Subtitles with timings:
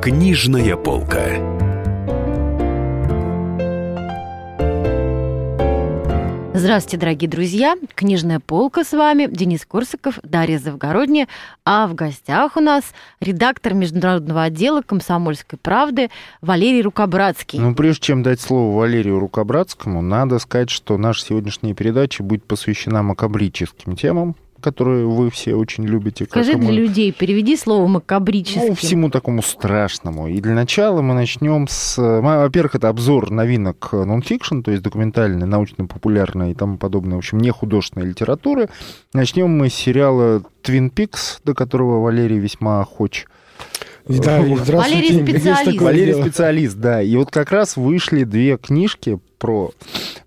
[0.00, 1.24] Книжная полка.
[6.54, 7.76] Здравствуйте, дорогие друзья!
[7.96, 11.26] Книжная полка с вами, Денис Корсаков, Дарья Завгородняя.
[11.64, 12.84] А в гостях у нас
[13.20, 16.10] редактор международного отдела «Комсомольской правды»
[16.42, 17.58] Валерий Рукобратский.
[17.58, 23.02] Ну, прежде чем дать слово Валерию Рукобратскому, надо сказать, что наша сегодняшняя передача будет посвящена
[23.02, 26.24] макабрическим темам, которые вы все очень любите.
[26.24, 26.74] Скажи для мы...
[26.74, 28.68] людей, переведи слово макабрическим.
[28.68, 30.28] Ну, всему такому страшному.
[30.28, 31.96] И для начала мы начнем с...
[31.98, 37.50] Во-первых, это обзор новинок нонфикшн, то есть документальной, научно-популярной и тому подобное, в общем, не
[37.50, 38.68] художественной литературы.
[39.12, 43.26] Начнем мы с сериала «Твин Пикс», до которого Валерий весьма охоч.
[44.06, 45.80] Да, Валерий специалист.
[45.82, 47.02] Валерий специалист, да.
[47.02, 49.72] И вот как раз вышли две книжки про,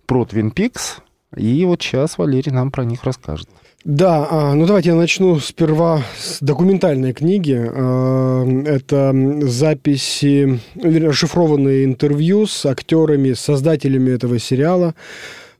[0.05, 0.99] про Twin Peaks,
[1.35, 3.49] и вот сейчас Валерий нам про них расскажет.
[3.83, 7.59] Да, а, ну давайте я начну сперва с документальной книги.
[7.59, 9.11] А, это
[9.47, 14.93] записи, расшифрованные интервью с актерами, создателями этого сериала.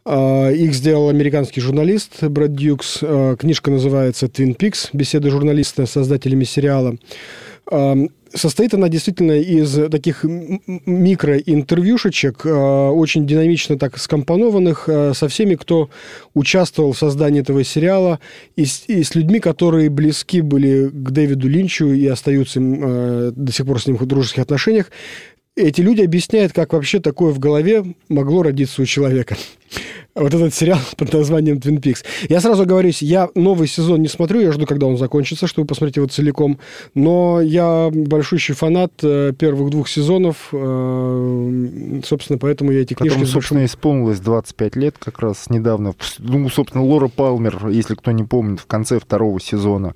[0.06, 3.00] А, их сделал американский журналист Брэд Дьюкс.
[3.40, 4.90] Книжка называется «Твин Пикс.
[4.94, 6.98] Беседы журналиста с создателями сериала».
[8.34, 15.90] Состоит она действительно из таких микроинтервьюшечек, э, очень динамично так скомпонованных, э, со всеми, кто
[16.34, 18.22] участвовал в создании этого сериала,
[18.56, 23.52] и с, и с людьми, которые близки были к Дэвиду Линчу и остаются э, до
[23.52, 24.92] сих пор с ним в дружеских отношениях.
[25.56, 29.36] Эти люди объясняют, как вообще такое в голове могло родиться у человека
[30.16, 32.04] вот этот сериал под названием Twin Peaks.
[32.30, 35.98] Я сразу говорю, я новый сезон не смотрю, я жду, когда он закончится, чтобы посмотреть
[35.98, 36.60] его целиком.
[36.94, 43.16] Но я большущий фанат э, первых двух сезонов, э, собственно, поэтому я эти книжки...
[43.16, 45.96] Потом, собственно, исполнилось 25 лет как раз недавно.
[46.20, 49.96] Ну, собственно, Лора Палмер, если кто не помнит, в конце второго сезона,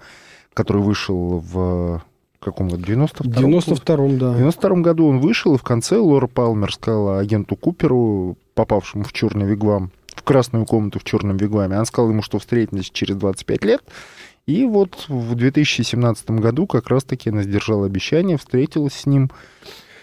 [0.53, 2.03] который вышел в
[2.45, 2.83] каком году?
[2.83, 3.31] 92-м?
[3.31, 4.31] 92-м, да.
[4.31, 9.13] В 92 году он вышел, и в конце Лора Палмер сказала агенту Куперу, попавшему в
[9.13, 11.75] черный вигвам, в красную комнату в черном вигваме.
[11.75, 13.83] Она сказала ему, что встретились через 25 лет.
[14.47, 19.31] И вот в 2017 году как раз-таки она сдержала обещание, встретилась с ним.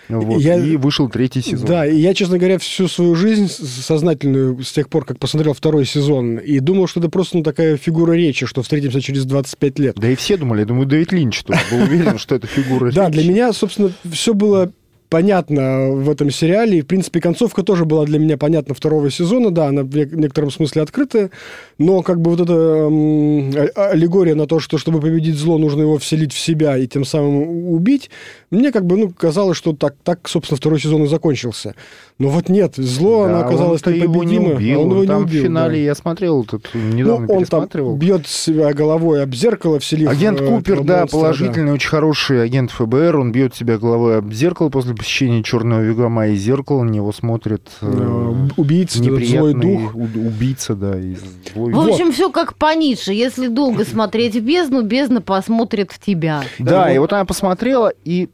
[0.09, 1.67] Вот, я, и вышел третий сезон.
[1.67, 5.85] Да, и я, честно говоря, всю свою жизнь сознательную, с тех пор, как посмотрел второй
[5.87, 9.97] сезон, и думал, что это просто ну, такая фигура речи, что встретимся через 25 лет.
[9.97, 12.97] Да и все думали, я думаю, Дэвид Линч тоже был уверен, что это фигура речи.
[12.97, 14.73] Да, для меня, собственно, все было
[15.13, 16.79] понятно в этом сериале.
[16.79, 19.51] И, в принципе, концовка тоже была для меня понятна второго сезона.
[19.51, 21.31] Да, она в некотором смысле открытая.
[21.77, 25.99] Но как бы вот эта э, аллегория на то, что чтобы победить зло, нужно его
[25.99, 28.09] вселить в себя и тем самым убить,
[28.51, 31.75] мне как бы ну, казалось, что так, так, собственно, второй сезон и закончился.
[32.19, 34.13] Но вот нет, зло, да, оно оказалось непобедимо.
[34.13, 34.81] Его не убил.
[34.81, 35.41] А он его там не убил.
[35.41, 35.85] в финале, да.
[35.85, 37.69] я смотрел, тут недавно ну, он там
[37.99, 40.09] бьет себя головой об зеркало, вселив...
[40.09, 41.73] Агент э, Купер, да, положительный, да.
[41.75, 46.37] очень хороший агент ФБР, он бьет себя головой об зеркало после посещения черного вигвама и
[46.37, 49.97] зеркала, на него смотрит э, убийца, злой дух.
[49.97, 50.97] Убийца, да.
[50.97, 51.17] И
[51.53, 51.73] злой...
[51.73, 52.15] В общем, вот.
[52.15, 53.13] все как по Ницше.
[53.13, 56.45] Если долго смотреть в бездну, бездна посмотрит в тебя.
[56.61, 58.29] Да, и вот она посмотрела, и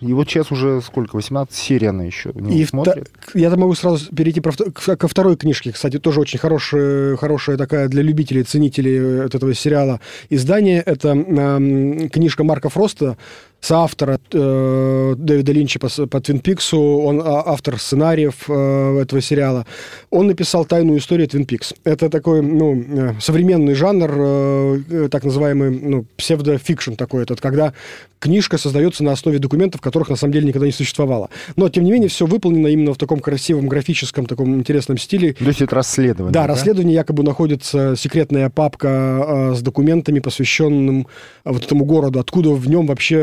[0.00, 3.10] и вот сейчас уже сколько, 18 серий она еще не и смотрит.
[3.32, 7.88] Та, я могу сразу перейти про, ко второй книжке, кстати, тоже очень хорошая, хорошая такая
[7.88, 10.80] для любителей, ценителей этого сериала издание.
[10.80, 13.16] Это э, книжка Марка Фроста
[13.64, 19.66] соавтора э, Дэвида Линча по, по Твин Пиксу, он а, автор сценариев э, этого сериала.
[20.10, 21.72] Он написал «Тайную историю Твин Пикс».
[21.84, 27.40] Это такой, ну, э, современный жанр, э, э, так называемый, ну, псевдо fiction такой этот,
[27.40, 27.72] когда
[28.18, 31.28] книжка создается на основе документов, которых на самом деле никогда не существовало.
[31.56, 35.34] Но, тем не менее, все выполнено именно в таком красивом, графическом, таком интересном стиле.
[35.34, 36.46] То есть это расследование, Да, да?
[36.48, 41.06] расследование якобы находится секретная папка э, с документами, посвященным
[41.44, 43.16] вот этому городу, откуда в нем вообще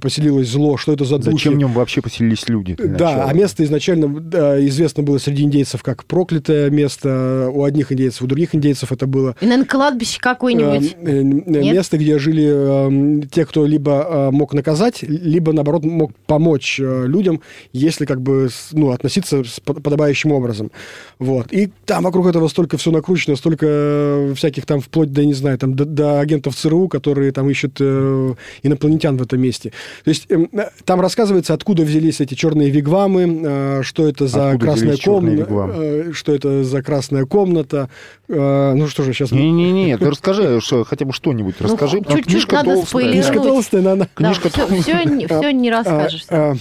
[0.00, 1.30] поселилось зло, что это за духи.
[1.32, 2.76] Зачем в нем вообще поселились люди?
[2.78, 7.50] Да, а место изначально да, известно было среди индейцев как проклятое место.
[7.52, 9.36] У одних индейцев, у других индейцев это было...
[9.40, 10.96] И, наверное, кладбище какое-нибудь?
[11.00, 16.78] Э, э, место, где жили э, те, кто либо мог наказать, либо, наоборот, мог помочь
[16.78, 17.40] людям,
[17.72, 20.70] если как бы ну, относиться с подобающим образом.
[21.18, 21.52] Вот.
[21.52, 25.74] И там вокруг этого столько все накручено, столько всяких там, вплоть до, не знаю, там,
[25.74, 29.72] до, до агентов ЦРУ, которые там ищут инопланетян в этом месте месте.
[30.04, 34.50] То есть эм, э, там рассказывается, откуда взялись эти черные вигвамы, э, что это за
[34.50, 37.90] откуда красная комната, э, что это за красная комната.
[38.28, 39.30] Ну что же, сейчас...
[39.30, 42.02] Не-не-не, ты расскажи что, хотя бы что-нибудь, ну, расскажи.
[42.06, 43.10] Ну, чуть-чуть надо толстая.
[43.10, 44.08] Книжка толстая, надо.
[44.14, 44.82] Книжка да, толстая.
[44.82, 46.26] Все, все, все не расскажешь.
[46.28, 46.54] А,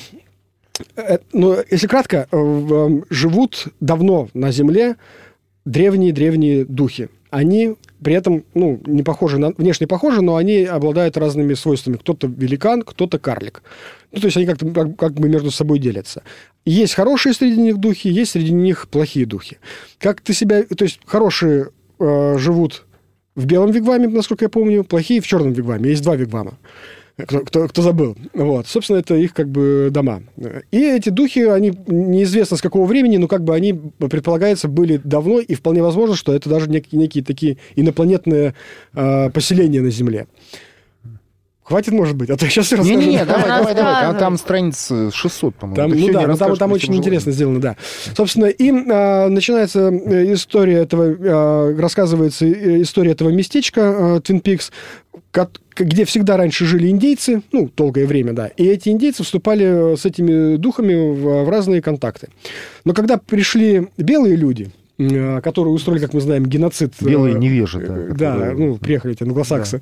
[0.96, 2.28] а, ну, если кратко,
[3.10, 4.96] живут давно на Земле
[5.68, 7.10] древние-древние духи.
[7.30, 11.98] Они при этом, ну, не похожи на, внешне похожи, но они обладают разными свойствами.
[11.98, 13.64] Кто-то великан, кто-то карлик.
[14.12, 16.24] Ну, то есть они как-то как, как бы между собой делятся.
[16.64, 19.58] Есть хорошие среди них духи, есть среди них плохие духи.
[20.00, 20.64] Как ты себя...
[20.64, 21.70] То есть хорошие
[22.00, 22.86] э, живут
[23.36, 25.90] в белом вигваме, насколько я помню, плохие в черном вигваме.
[25.90, 26.58] Есть два вигвама
[27.24, 28.16] кто, кто, кто забыл.
[28.34, 28.68] Вот.
[28.68, 30.22] Собственно, это их как бы дома.
[30.72, 35.40] И эти духи, они неизвестно с какого времени, но как бы они, предполагается, были давно,
[35.40, 38.54] и вполне возможно, что это даже некие, некие такие инопланетные
[38.94, 40.28] э, поселения на Земле.
[41.68, 42.90] Хватит, может быть, а то я сейчас расскажу.
[42.90, 44.02] Не-не-не, давай, давай, давай.
[44.04, 45.76] Там, там страница 600, по-моему.
[45.76, 47.76] Там, ну да, там, там очень интересно сделано, да.
[48.16, 54.72] Собственно, и а, начинается э, история этого, а, рассказывается э, история этого местечка Твин Пикс,
[55.76, 60.56] где всегда раньше жили индейцы, ну, долгое время, да, и эти индейцы вступали с этими
[60.58, 62.30] духами в, в разные контакты.
[62.86, 66.94] Но когда пришли белые люди, Э, которые устроили, как мы знаем, геноцид...
[67.02, 67.96] Э, Белые невежи, да.
[67.96, 68.58] Да, которые...
[68.58, 69.82] ну, приехали эти англосаксы.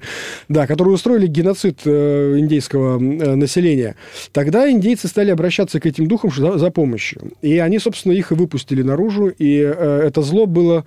[0.50, 0.62] Да.
[0.62, 3.96] да, которые устроили геноцид э, индейского населения.
[4.34, 7.32] Тогда индейцы стали обращаться к этим духам за, за помощью.
[7.42, 10.86] И они, собственно, их и выпустили наружу, и это зло было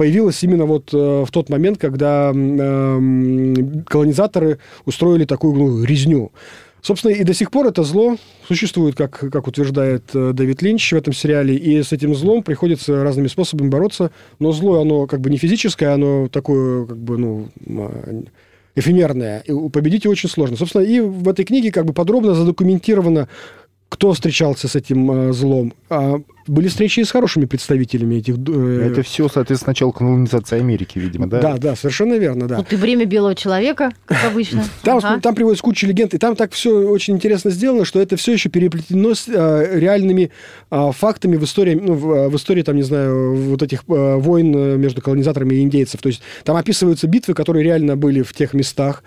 [0.00, 2.30] появилось именно вот в тот момент, когда
[3.86, 6.32] колонизаторы устроили такую ну, резню.
[6.80, 8.16] Собственно, и до сих пор это зло
[8.48, 13.02] существует, как, как утверждает э, Дэвид Линч в этом сериале, и с этим злом приходится
[13.02, 17.48] разными способами бороться, но зло, оно как бы не физическое, оно такое, как бы, ну,
[18.74, 20.56] эфемерное, и победить его очень сложно.
[20.56, 23.28] Собственно, и в этой книге как бы подробно задокументировано,
[23.90, 25.74] кто встречался с этим э, злом.
[25.90, 28.36] А были встречи с хорошими представителями этих...
[28.38, 28.90] Э...
[28.92, 31.40] Это все, соответственно, начало колонизации Америки, видимо, да?
[31.40, 32.56] Да, да, совершенно верно, да.
[32.58, 34.64] Вот и время белого человека, как обычно.
[34.82, 35.20] Там, ага.
[35.20, 38.48] там приводится куча легенд, и там так все очень интересно сделано, что это все еще
[38.48, 40.30] переплетено с а, реальными
[40.70, 45.02] а, фактами в истории, ну, в, в истории, там, не знаю, вот этих войн между
[45.02, 46.00] колонизаторами и индейцев.
[46.00, 49.02] То есть там описываются битвы, которые реально были в тех местах.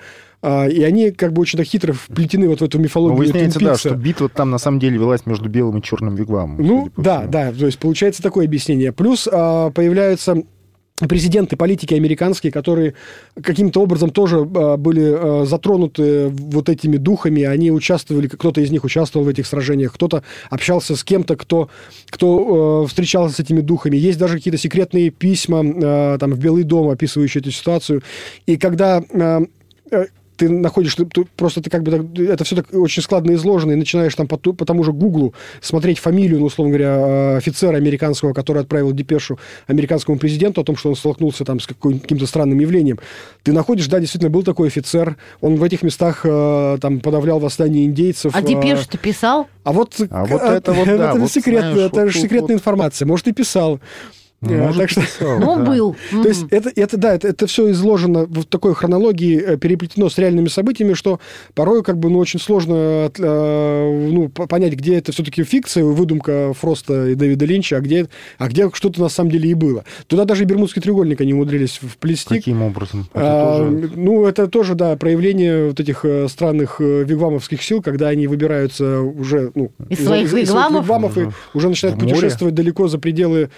[0.45, 3.18] А, и они как бы очень так хитро вплетены вот в эту мифологию.
[3.18, 6.57] Но выясняется, да, что битва там на самом деле велась между белым и черным вигвамом.
[6.62, 8.92] Ну, да, да, то есть получается такое объяснение.
[8.92, 10.44] Плюс а, появляются
[11.07, 12.94] президенты, политики американские, которые
[13.42, 19.25] каким-то образом тоже а, были затронуты вот этими духами, они участвовали, кто-то из них участвовал
[19.25, 21.69] в этих сражениях, кто-то общался с кем-то, кто,
[22.10, 23.95] кто встречался с этими духами.
[23.95, 28.04] Есть даже какие-то секретные письма там в Белый дом, описывающие эту ситуацию.
[28.45, 29.01] И когда
[30.35, 33.71] ты находишь, ты, ты, просто ты как бы так, это все так очень складно изложено,
[33.74, 37.77] и начинаешь там по, по тому же Гуглу смотреть фамилию, ну, условно говоря, э, офицера
[37.77, 42.59] американского, который отправил депешу американскому президенту о том, что он столкнулся там с каким-то странным
[42.59, 43.00] явлением.
[43.44, 47.85] Ты находишь, да, действительно, был такой офицер, он в этих местах э, там подавлял восстание
[47.85, 48.35] индейцев.
[48.35, 49.47] А депешу ты писал?
[49.63, 52.56] А вот, а вот это вот, да, это вот секретная, знаешь, это вот, же секретная
[52.56, 53.06] вот, информация.
[53.06, 53.80] Может, и писал.
[54.44, 55.01] Может, так что...
[55.01, 55.63] писал, ну, да.
[55.63, 55.95] был.
[56.12, 60.18] То есть это, это, да, это, это все изложено в такой хронологии, э, переплетено с
[60.18, 61.19] реальными событиями, что
[61.54, 67.07] порой как бы ну, очень сложно э, ну, понять, где это все-таки фикция, выдумка Фроста
[67.07, 68.07] и Дэвида Линча, а где,
[68.38, 69.84] а где что-то на самом деле и было.
[70.07, 72.36] Туда даже и Бермудский треугольник они умудрились вплести.
[72.36, 73.07] Каким образом?
[73.13, 73.92] Это а, тоже...
[73.95, 79.51] Ну, это тоже, да, проявление вот этих э, странных вигвамовских сил, когда они выбираются уже...
[79.56, 80.84] Ну, из, из своих вигвамов?
[80.84, 83.50] Из вигвамов и уже начинают путешествовать далеко за пределы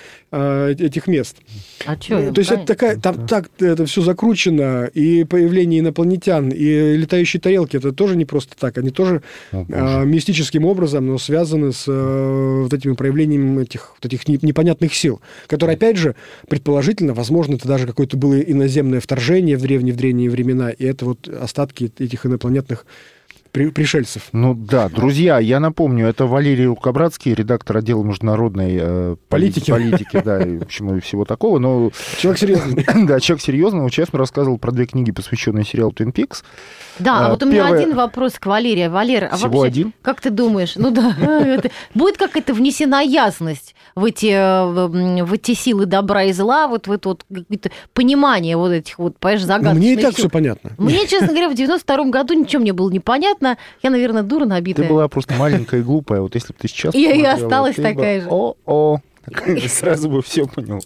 [0.82, 1.38] этих мест.
[1.86, 2.32] А что?
[2.32, 7.78] То есть это такая, там так это все закручено, и появление инопланетян, и летающие тарелки,
[7.78, 12.64] это тоже не просто так, они тоже О, а, мистическим образом, но связаны с а,
[12.64, 16.16] вот этими проявлениями этих, вот этих непонятных сил, которые, опять же,
[16.48, 21.06] предположительно, возможно, это даже какое-то было иноземное вторжение в древние, в древние времена, и это
[21.06, 22.86] вот остатки этих инопланетных
[23.56, 24.24] при, пришельцев.
[24.34, 30.44] Ну да, друзья, я напомню, это Валерий Рукобратский, редактор отдела международной э, политики, политики да,
[30.44, 31.58] и, в общем, и всего такого.
[31.58, 31.90] Но...
[32.18, 32.86] Человек серьезный.
[33.08, 33.80] да, человек серьезный.
[33.80, 36.44] Он честно рассказывал про две книги, посвященные сериалу «Twin Peaks».
[37.00, 38.92] Да, а, вот у меня один вопрос к Валерию.
[38.92, 39.94] Валер, а Всего вообще, один?
[40.02, 41.16] как ты думаешь, ну да,
[41.94, 47.10] будет какая-то внесена ясность в эти, в эти силы добра и зла, вот в это
[47.10, 47.26] вот
[47.94, 50.72] понимание вот этих вот, понимаешь, загадочных Мне и так все понятно.
[50.78, 53.58] Мне, честно говоря, в 92 году ничего мне было не понятно.
[53.82, 54.86] Я, наверное, дура набитая.
[54.86, 56.20] Ты была просто маленькая и глупая.
[56.20, 58.28] Вот если бы ты сейчас Я и осталась такая же.
[58.30, 59.00] О-о,
[59.70, 60.82] сразу бы все поняла.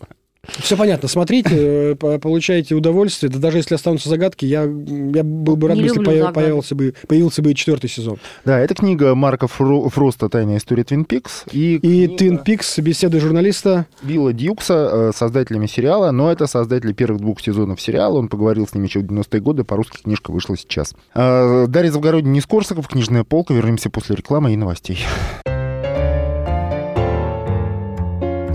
[0.57, 1.07] Все понятно.
[1.07, 1.49] Смотрите,
[1.91, 3.31] э, получаете удовольствие.
[3.31, 6.93] Да даже если останутся загадки, я, я был бы рад, Не если появ, появился, бы,
[7.07, 8.17] появился бы и четвертый сезон.
[8.45, 11.43] Да, это книга Марка Фро, Фроста «Тайная история Твин Пикс».
[11.51, 17.21] И, и Твин Пикс беседы журналиста Билла Дьюкса, э, создателями сериала, но это создатели первых
[17.21, 18.17] двух сезонов сериала.
[18.17, 20.93] Он поговорил с ними еще в 90-е годы, по-русски книжка вышла сейчас.
[21.13, 23.53] Э, Дарья Завгородний, Нискорсаков, книжная полка.
[23.53, 24.99] Вернемся после рекламы и новостей.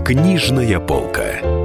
[0.05, 1.64] Книжная полка.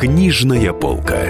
[0.00, 1.26] Книжная полка.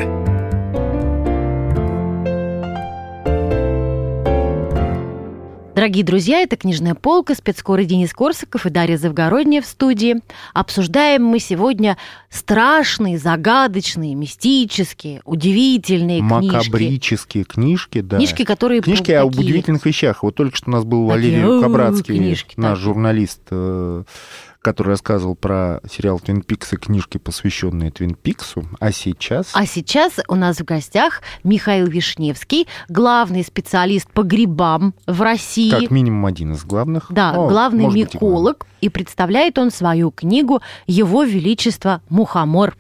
[5.75, 10.21] Дорогие друзья, это «Книжная полка», спецкоры Денис Корсаков и Дарья Завгородняя в студии.
[10.55, 11.99] Обсуждаем мы сегодня
[12.29, 16.55] страшные, загадочные, мистические, удивительные книжки.
[16.55, 18.19] Макабрические книжки, да.
[18.19, 18.83] Книжки, которые...
[18.83, 19.19] Книжки такие...
[19.19, 20.23] об удивительных вещах.
[20.23, 22.85] Вот только что у нас был Валерий Кабрацкий, книжки, наш так.
[22.85, 24.05] журналист, э,
[24.61, 28.67] который рассказывал про сериал «Твин Пикс» и книжки, посвященные «Твин Пиксу».
[28.79, 29.50] А сейчас...
[29.55, 35.71] А сейчас у нас в гостях Михаил Вишневский, главный специалист по грибам в России.
[35.71, 37.07] Как минимум один из главных.
[37.11, 38.67] Да, О, главный миколог.
[38.81, 42.76] И представляет он свою книгу «Его Величество Мухомор».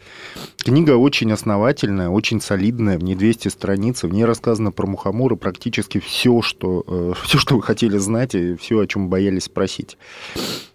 [0.58, 5.98] Книга очень основательная, очень солидная, в ней 200 страниц, в ней рассказано про мухоморы практически
[5.98, 9.96] все, что, э, все, что вы хотели знать, и все, о чем боялись спросить.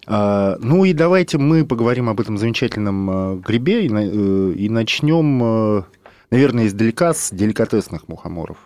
[0.08, 5.84] А, ну и давайте мы поговорим об этом замечательном а, грибе и, э, начнем, э,
[6.30, 8.58] наверное, издалека с деликатесных мухоморов.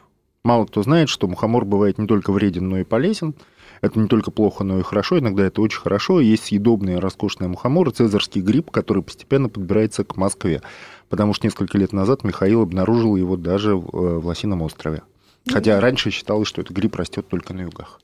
[0.44, 3.36] Мало кто знает, что мухомор бывает не только вреден, но и полезен.
[3.82, 5.20] Это не только плохо, но и хорошо.
[5.20, 6.20] Иногда это очень хорошо.
[6.20, 10.62] Есть съедобные роскошные мухоморы, цезарский гриб, который постепенно подбирается к Москве.
[11.08, 15.04] Потому что несколько лет назад Михаил обнаружил его даже в э, Лосином острове.
[15.48, 18.00] Хотя раньше считалось, что этот гриб растет только на югах.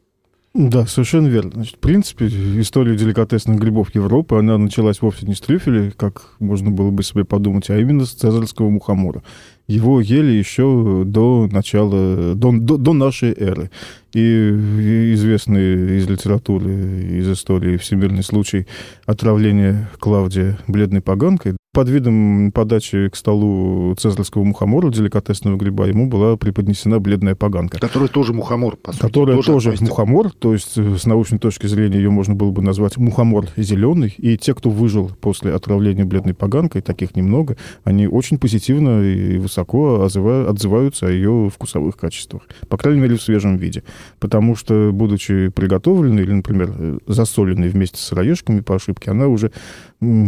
[0.55, 1.51] Да, совершенно верно.
[1.53, 6.71] Значит, в принципе, история деликатесных грибов Европы, она началась вовсе не с трюфеля, как можно
[6.71, 9.21] было бы себе подумать, а именно с цезарского мухомора.
[9.67, 13.72] Его ели еще до начала, до, до, до нашей эры.
[14.13, 18.67] И известный из литературы, из истории всемирный случай
[19.05, 26.38] отравления Клавдия бледной поганкой, под видом подачи к столу цезарского мухомора, деликатесного гриба, ему была
[26.38, 27.77] преподнесена бледная поганка.
[27.79, 29.01] Которая тоже мухомор, по сути.
[29.01, 32.62] Которая тоже, тоже мухомор, то есть э, с научной точки зрения ее можно было бы
[32.62, 34.15] назвать мухомор зеленый.
[34.17, 40.03] И те, кто выжил после отравления бледной поганкой, таких немного, они очень позитивно и высоко
[40.03, 42.43] отзываются о ее вкусовых качествах.
[42.67, 43.83] По крайней мере, в свежем виде.
[44.19, 49.51] Потому что, будучи приготовленной или, например, э, засоленной вместе с сыроежками по ошибке, она уже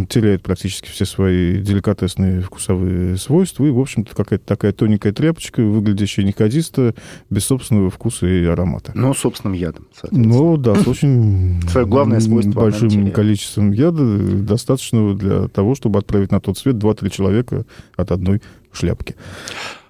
[0.09, 3.65] теряет практически все свои деликатесные вкусовые свойства.
[3.65, 6.95] И, в общем-то, какая-то такая тоненькая тряпочка, выглядящая неходисто,
[7.29, 8.91] без собственного вкуса и аромата.
[8.95, 14.03] Но собственным ядом, Ну, да, с очень Свое главное свойство большим количеством яда,
[14.41, 17.65] достаточного для того, чтобы отправить на тот свет 2-3 человека
[17.95, 18.41] от одной
[18.71, 19.15] шляпки.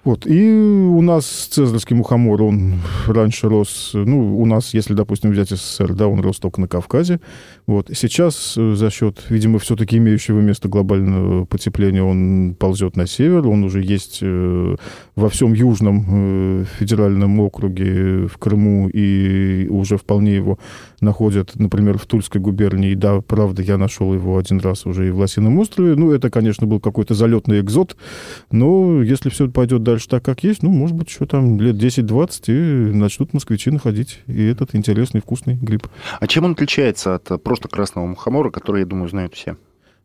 [0.08, 0.26] Вот.
[0.26, 5.92] И у нас цезарский мухомор, он раньше рос, ну, у нас, если, допустим, взять СССР,
[5.92, 7.20] да, он рос только на Кавказе.
[7.66, 7.90] Вот.
[7.92, 13.64] Сейчас э, за счет, видимо, все-таки имеющего место глобального потепления он ползет на север, он
[13.64, 14.76] уже есть э,
[15.14, 20.58] во всем южном э, федеральном округе в Крыму, и уже вполне его
[21.02, 22.94] находят, например, в Тульской губернии.
[22.94, 25.96] Да, правда, я нашел его один раз уже и в Лосином острове.
[25.96, 27.94] Ну, это, конечно, был какой-то залетный экзот,
[28.50, 32.42] но если все пойдет дальше так, как есть, ну, может быть, еще там лет 10-20
[32.48, 35.88] и начнут москвичи находить и этот интересный вкусный гриб.
[36.20, 39.56] А чем он отличается от просто красного мухомора, который, я думаю, знают все?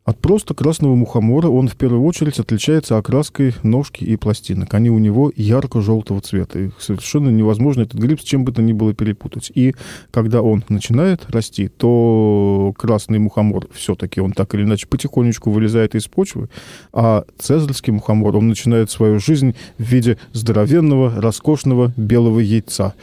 [0.05, 4.74] От просто красного мухомора он в первую очередь отличается окраской ножки и пластинок.
[4.74, 6.60] Они у него ярко-желтого цвета.
[6.60, 9.50] И совершенно невозможно этот гриб с чем бы то ни было перепутать.
[9.55, 9.75] И
[10.12, 16.07] когда он начинает расти, то красный мухомор все-таки он так или иначе потихонечку вылезает из
[16.07, 16.50] почвы,
[16.91, 22.93] а цезарский мухомор, он начинает свою жизнь в виде здоровенного, роскошного белого яйца.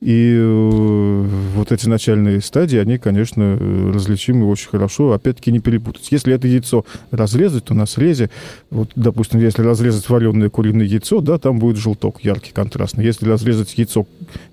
[0.00, 3.58] И э, вот эти начальные стадии, они, конечно,
[3.92, 5.12] различимы очень хорошо.
[5.12, 6.08] Опять-таки не перепутать.
[6.10, 8.30] Если это яйцо разрезать, то на срезе,
[8.70, 13.04] вот, допустим, если разрезать вареное куриное яйцо, да, там будет желток яркий, контрастный.
[13.04, 14.06] Если разрезать яйцо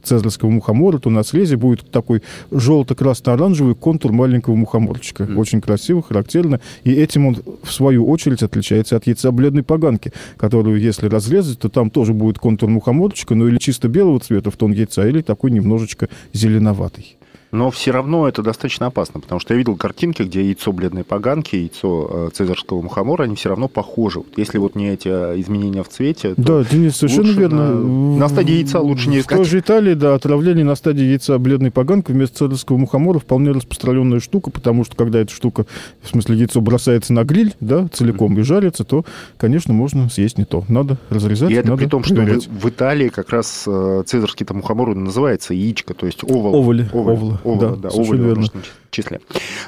[0.03, 5.23] цезарского мухомора, то на срезе будет такой желто-красно-оранжевый контур маленького мухоморчика.
[5.23, 5.35] Mm.
[5.37, 6.59] Очень красиво, характерно.
[6.83, 11.69] И этим он, в свою очередь, отличается от яйца бледной поганки, которую, если разрезать, то
[11.69, 15.36] там тоже будет контур мухоморчика, но или чисто белого цвета в тон яйца, или так
[15.37, 17.17] такой немножечко зеленоватый.
[17.51, 21.55] Но все равно это достаточно опасно, потому что я видел картинки, где яйцо бледной поганки,
[21.55, 24.19] яйцо э, цезарского мухомора, они все равно похожи.
[24.19, 27.73] Вот если вот не эти э, изменения в цвете, то Да, Денис, совершенно верно.
[27.73, 29.47] На, на стадии яйца лучше не В той искать.
[29.47, 34.51] же Италии, да, отравление на стадии яйца бледной поганкой вместо цезарского мухомора вполне распространенная штука,
[34.51, 35.65] потому что когда эта штука,
[36.01, 39.05] в смысле яйцо бросается на гриль, да, целиком и жарится, то,
[39.37, 40.63] конечно, можно съесть не то.
[40.67, 42.47] Надо разрезать, И это надо при том, что в, проверять.
[42.47, 46.55] в Италии как раз э, цезарский-то мухомор называется яичко, то есть овал.
[46.55, 48.47] Овали, Овал, овал, да, да, в верно.
[48.91, 49.21] числе.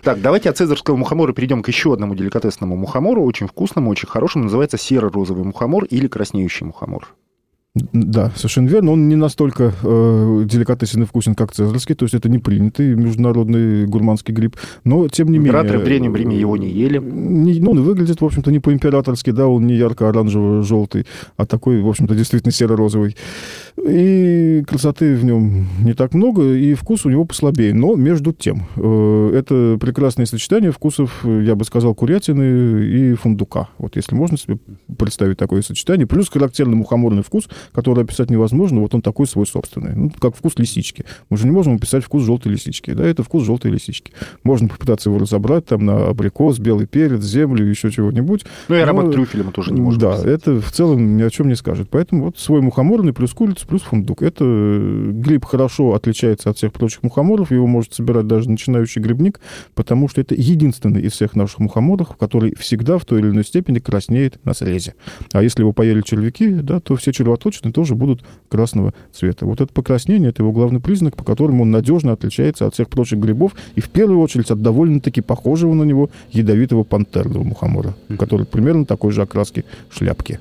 [0.03, 4.45] Так, давайте от цезарского мухомора перейдем к еще одному деликатесному мухомору, очень вкусному, очень хорошему.
[4.45, 7.15] Называется серо-розовый мухомор или краснеющий мухомор.
[7.93, 8.91] Да, совершенно верно.
[8.91, 13.85] Он не настолько э, деликатесен и вкусен, как цезарский, то есть это не принятый международный
[13.85, 15.83] гурманский гриб, но тем не Императоры менее...
[15.83, 16.99] в Древнем Риме его не ели.
[16.99, 21.05] Не- ну, он выглядит, в общем-то, не по-императорски, да, он не ярко-оранжево-желтый,
[21.37, 23.15] а такой, в общем-то, действительно серо-розовый.
[23.87, 27.73] И красоты в нем не так много, и вкус у него послабее.
[27.73, 33.69] Но между тем, э, это прекрасное сочетание вкусов, э, я бы сказал, курятины и фундука.
[33.77, 34.57] Вот если можно себе
[34.97, 36.07] представить такое сочетание.
[36.07, 39.95] Плюс характерный мухоморный вкус, который описать невозможно, вот он такой свой собственный.
[39.95, 41.05] Ну, как вкус лисички.
[41.29, 42.91] Мы же не можем описать вкус желтой лисички.
[42.91, 44.11] Да, это вкус желтой лисички.
[44.43, 48.45] Можно попытаться его разобрать там на абрикос, белый перец, землю, еще чего-нибудь.
[48.67, 50.25] Ну и аромат трюфеля мы тоже не можем Да, писать.
[50.25, 51.89] это в целом ни о чем не скажет.
[51.89, 54.21] Поэтому вот свой мухоморный плюс курица плюс фундук.
[54.21, 57.51] Это э, гриб хорошо отличается от всех прочих мухоморов.
[57.51, 59.39] Его может собирать даже начинающий грибник,
[59.75, 63.79] потому что это единственный из всех наших мухоморов, который всегда в той или иной степени
[63.79, 64.95] краснеет на срезе.
[65.33, 69.45] А если его поели червяки, да, то все червоточины тоже будут красного цвета.
[69.45, 73.19] Вот это покраснение, это его главный признак, по которому он надежно отличается от всех прочих
[73.19, 78.85] грибов, и в первую очередь от довольно-таки похожего на него ядовитого пантерного мухомора, который примерно
[78.85, 80.39] такой же окраски шляпки.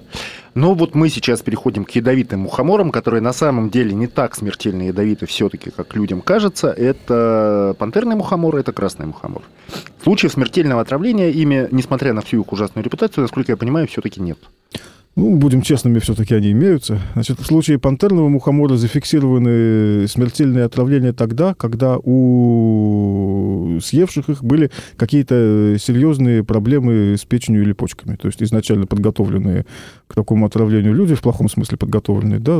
[0.54, 4.82] Но вот мы сейчас переходим к ядовитым мухоморам, которые на самом деле не так смертельно
[4.88, 6.68] ядовиты все-таки, как людям кажется.
[6.68, 9.42] Это пантерный мухомор, это красный мухомор.
[10.02, 14.38] Случаев смертельного отравления ими, несмотря на всю их ужасную репутацию, насколько я понимаю, все-таки нет.
[15.18, 17.00] Ну, будем честными, все-таки они имеются.
[17.14, 25.74] Значит, в случае пантерного мухомора зафиксированы смертельные отравления тогда, когда у съевших их были какие-то
[25.80, 28.14] серьезные проблемы с печенью или почками.
[28.14, 29.66] То есть изначально подготовленные
[30.06, 32.56] к такому отравлению люди, в плохом смысле подготовленные, да,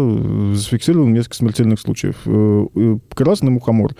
[0.57, 2.16] зафиксировано несколько смертельных случаев.
[2.27, 3.94] Э, э, Красный мухомор э,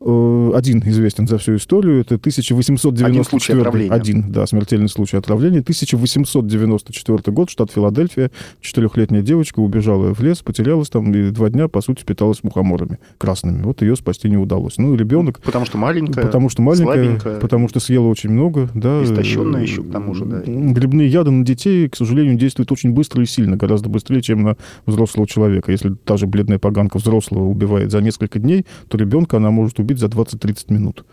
[0.00, 2.00] один известен за всю историю.
[2.00, 3.92] Это 1894 Один случай отравления.
[3.92, 5.60] Один, да, смертельный случай отравления.
[5.60, 8.30] 1894 год, штат Филадельфия.
[8.60, 13.62] Четырехлетняя девочка убежала в лес, потерялась там и два дня, по сути, питалась мухоморами красными.
[13.62, 14.78] Вот ее спасти не удалось.
[14.78, 19.04] Ну, ребенок, Потому что маленькая, потому что маленькая, слабенькая, потому что съела очень много, да.
[19.04, 20.40] истощенная еще к тому же, да.
[20.40, 24.56] Грибные яды на детей, к сожалению, действуют очень быстро и сильно, гораздо быстрее, чем на
[24.86, 25.72] взрослого человека.
[25.72, 29.89] Если та же бледная поганка взрослого убивает за несколько дней, то ребенка она может убить
[29.98, 31.04] за 20-30 минут.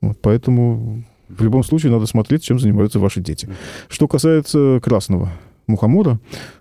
[0.00, 3.48] Вот, поэтому в любом случае надо смотреть, чем занимаются ваши дети.
[3.88, 5.30] Что касается красного
[5.66, 6.18] мухомора,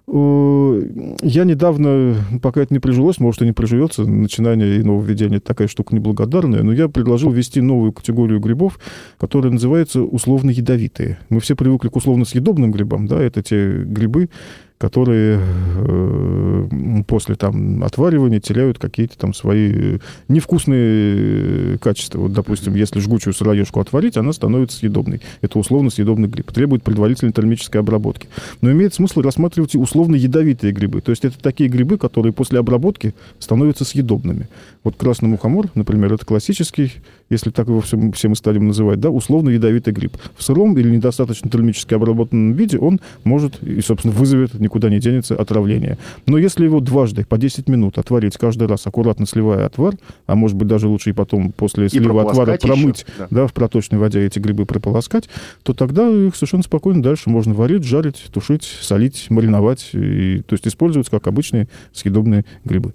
[0.08, 0.82] э,
[1.24, 5.96] я недавно, пока это не прижилось, может, и не приживется, начинание и нововведение такая штука
[5.96, 8.80] неблагодарная, но я предложил ввести новую категорию грибов,
[9.18, 11.18] которая называется условно-ядовитые.
[11.30, 14.30] Мы все привыкли к условно-съедобным грибам, да, это те грибы,
[14.80, 15.42] которые
[15.76, 22.20] э, после там отваривания теряют какие-то там свои невкусные качества.
[22.20, 25.20] Вот, допустим, если жгучую сыроежку отварить, она становится съедобной.
[25.42, 26.50] Это условно съедобный гриб.
[26.54, 28.30] Требует предварительной термической обработки.
[28.62, 31.02] Но имеет смысл рассматривать и условно ядовитые грибы.
[31.02, 34.48] То есть это такие грибы, которые после обработки становятся съедобными.
[34.86, 36.94] Вот красный мухомор, например, это классический,
[37.30, 40.18] если так его все, все мы станем называть, да, условно ядовитый гриб.
[40.36, 45.36] В сыром или недостаточно термически обработанном виде он может и, собственно, вызовет, никуда не денется,
[45.36, 45.98] отравление.
[46.26, 49.96] Но если его дважды по 10 минут отварить каждый раз, аккуратно сливая отвар,
[50.28, 53.28] а может быть даже лучше и потом после слива отвара прополоскать еще, промыть, да.
[53.30, 55.30] да, в проточной воде эти грибы прополоскать,
[55.64, 60.68] то тогда их совершенно спокойно дальше можно варить, жарить, тушить, солить, мариновать, и, то есть
[60.68, 62.94] использовать как обычные съедобные грибы.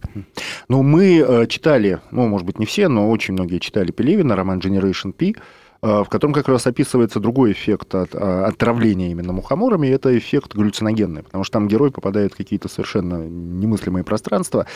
[0.69, 4.59] Ну, мы э, читали, ну, может быть, не все, но очень многие читали Пелевина, роман
[4.59, 5.35] Generation P,
[5.83, 10.55] э, в котором как раз описывается другой эффект от, а, отравления именно мухоморами, это эффект
[10.55, 14.67] галлюциногенный, потому что там герой попадает в какие-то совершенно немыслимые пространства.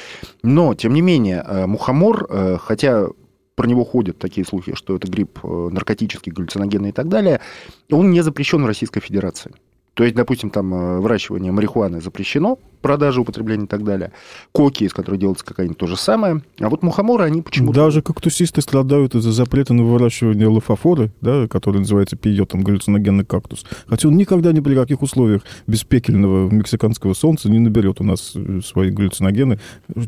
[0.42, 3.08] Но, тем не менее, э, мухомор, э, хотя
[3.58, 7.40] про него ходят такие слухи, что это гриб э, наркотический, галлюциногенный и так далее,
[7.90, 9.52] он не запрещен в Российской Федерации.
[9.98, 14.12] То есть, допустим, там э, выращивание марихуаны запрещено, продажа, употребление и так далее.
[14.52, 16.42] Коки, из которых делается кокаин, то же самое.
[16.60, 17.74] А вот мухоморы, они почему-то...
[17.74, 23.66] Даже кактусисты страдают из-за запрета на выращивание лофофоры, да, который называется пиотом, галлюциногенный кактус.
[23.88, 28.34] Хотя он никогда ни при каких условиях без пекельного мексиканского солнца не наберет у нас
[28.36, 29.58] э, свои галлюциногены,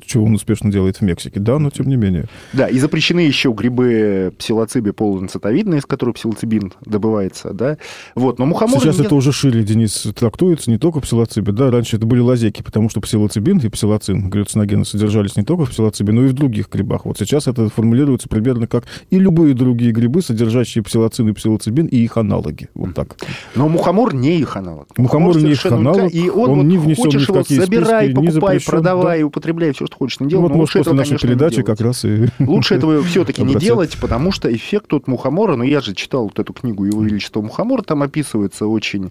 [0.06, 1.40] чего он успешно делает в Мексике.
[1.40, 2.26] Да, но тем не менее.
[2.52, 7.76] Да, и запрещены еще грибы псилоциби полуинцитовидные, из которых псилоцибин добывается, да.
[8.14, 8.80] Вот, но мухоморы...
[8.80, 12.90] Сейчас это уже шире, Денис, трактуется, не только псилоциби, да, раньше это были лазейки, потому
[12.90, 17.06] что псилоцибин и псилоцин, галлюциногены, содержались не только в псилоцибе, но и в других грибах.
[17.06, 21.96] Вот сейчас это формулируется примерно как и любые другие грибы, содержащие псилоцин и псилоцибин, и
[21.96, 22.68] их аналоги.
[22.74, 23.16] Вот так.
[23.54, 24.86] Но мухомор не их аналог.
[24.98, 27.60] Мухомор, не их аналог, и он, он вот не внесен хочешь ни в его какие
[27.60, 29.26] забирай, списки, не покупай, запрещен, продавай, да.
[29.26, 30.42] употребляй, все, что хочешь, не Ну, делай.
[30.42, 32.28] вот, но лучше после этого, нашей конечно, не передачи как раз и...
[32.38, 36.38] Лучше этого все-таки не делать, потому что эффект от мухомора, ну я же читал вот
[36.38, 39.10] эту книгу «Его Величество мухомор», там описываются очень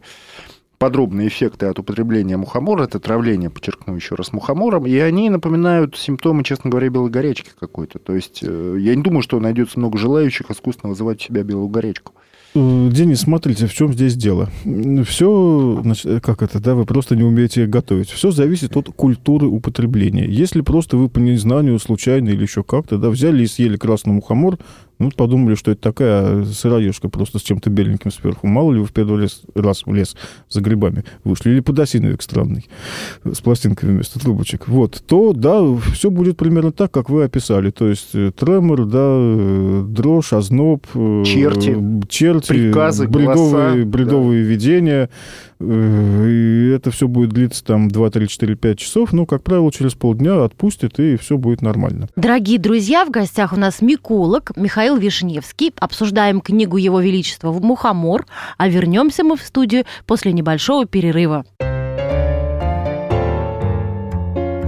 [0.80, 6.44] подробные эффекты от употребления мухомора, это травление, подчеркну еще раз, мухомором, и они напоминают симптомы,
[6.44, 8.00] честно говоря, белой горячки какой-то.
[8.00, 11.68] То есть э, я не думаю, что найдется много желающих искусственно вызывать у себя белую
[11.68, 12.14] горячку.
[12.56, 14.50] Э, Денис, смотрите, в чем здесь дело.
[15.06, 15.84] Все,
[16.24, 18.10] как это, да, вы просто не умеете готовить.
[18.10, 20.26] Все зависит от культуры употребления.
[20.26, 24.58] Если просто вы по незнанию, случайно или еще как-то, да, взяли и съели красный мухомор,
[25.00, 28.48] ну, подумали, что это такая сыроежка просто с чем-то беленьким сверху.
[28.48, 30.16] Мало ли вы в первый лес, раз в лес
[30.50, 31.52] за грибами вышли.
[31.52, 32.68] Или подосиновик странный
[33.24, 34.68] с пластинками вместо трубочек.
[34.68, 35.02] Вот.
[35.08, 35.62] То, да,
[35.94, 37.72] все будет примерно так, как вы описали.
[37.72, 40.86] То есть э, тремор, да, э, дрожь, озноб.
[40.94, 41.78] э, Черти.
[42.10, 42.48] Черти.
[42.50, 45.10] Приказы, бредовые, голоса, бредовые видения.
[45.60, 49.14] Э, И это все будет длиться там 2, 3, 4, 5 часов.
[49.14, 52.08] Ну, как правило, через полдня отпустит, и все будет нормально.
[52.16, 55.74] Дорогие друзья, в гостях у нас миколог Михаил Вишневский.
[55.80, 58.26] Обсуждаем книгу Его Величества «Мухомор»,
[58.58, 61.46] а вернемся мы в студию после небольшого перерыва.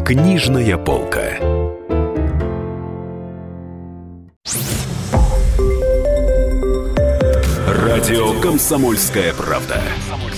[0.05, 1.37] Книжная полка.
[7.67, 9.81] Радио «Комсомольская правда».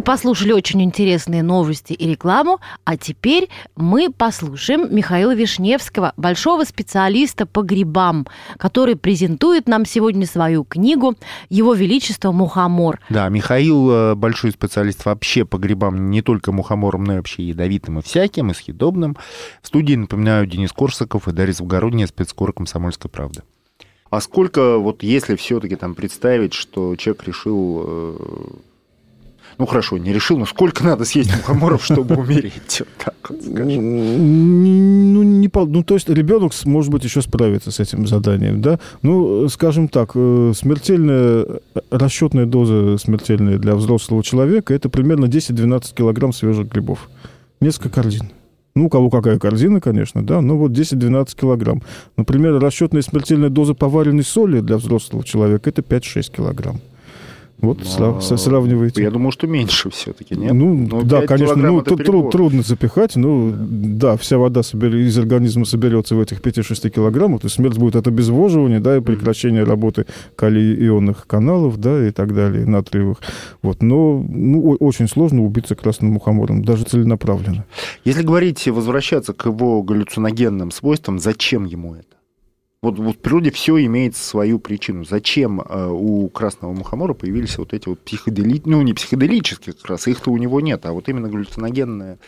[0.00, 7.44] Мы послушали очень интересные новости и рекламу, а теперь мы послушаем Михаила Вишневского, большого специалиста
[7.44, 11.16] по грибам, который презентует нам сегодня свою книгу
[11.50, 12.98] «Его Величество Мухомор».
[13.10, 17.98] Да, Михаил э, большой специалист вообще по грибам, не только мухоморам, но и вообще ядовитым
[17.98, 19.18] и всяким, и съедобным.
[19.60, 23.42] В студии, напоминаю, Денис Корсаков и Дарья Завгородняя, спецкор «Комсомольской правды».
[24.08, 28.64] А сколько, вот если все-таки там представить, что человек решил...
[29.60, 32.82] Ну хорошо, не решил, но сколько надо съесть мухоморов, чтобы умереть?
[32.96, 33.14] Так.
[33.28, 38.78] Ну, не, ну, то есть ребенок, может быть, еще справится с этим заданием, да?
[39.02, 41.44] Ну, скажем так, э, смертельная,
[41.90, 47.10] расчетная доза смертельная для взрослого человека это примерно 10-12 килограмм свежих грибов.
[47.60, 48.30] Несколько корзин.
[48.74, 51.82] Ну, у кого какая корзина, конечно, да, но вот 10-12 килограмм.
[52.16, 56.80] Например, расчетная смертельная доза поваренной соли для взрослого человека это 5-6 килограмм.
[57.62, 59.02] Вот со- сравниваете.
[59.02, 60.52] Я думаю, что меньше все-таки, нет?
[60.52, 65.64] Ну, Ну, да, конечно, ну, тру- трудно запихать, ну, да, вся вода собер- из организма
[65.64, 70.06] соберется в этих 5-6 килограммах, то есть смерть будет от обезвоживания, да, и прекращения работы
[70.36, 73.18] калий-ионных каналов, да, и так далее, натриевых.
[73.62, 77.64] Вот, но ну, очень сложно убиться красным мухомором, даже целенаправленно.
[78.04, 82.19] Если говорить, возвращаться к его галлюциногенным свойствам, зачем ему это?
[82.82, 85.04] Вот, вот в природе все имеет свою причину.
[85.04, 88.62] Зачем э, у красного мухомора появились вот эти вот психодели...
[88.64, 92.18] Ну, не психоделические как раз, их-то у него нет, а вот именно галлюциногенные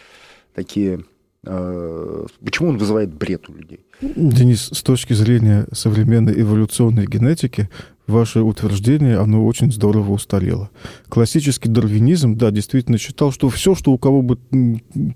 [0.55, 1.05] такие...
[1.45, 3.81] э, почему он вызывает бред у людей?
[4.03, 7.71] Денис, с точки зрения современной эволюционной генетики,
[8.07, 10.71] ваше утверждение, оно очень здорово устарело.
[11.09, 14.39] Классический дарвинизм, да, действительно считал, что все, что у кого бы,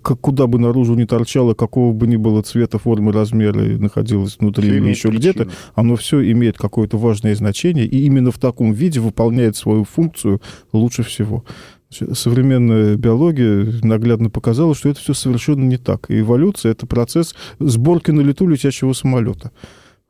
[0.02, 4.68] как- куда бы наружу не торчало, какого бы ни было цвета, формы, размера находилось внутри
[4.68, 9.56] или еще где-то, оно все имеет какое-то важное значение, и именно в таком виде выполняет
[9.56, 10.40] свою функцию
[10.72, 11.44] лучше всего.
[12.12, 16.10] Современная биология наглядно показала, что это все совершенно не так.
[16.10, 19.52] И эволюция— это процесс сборки на лету летящего самолета.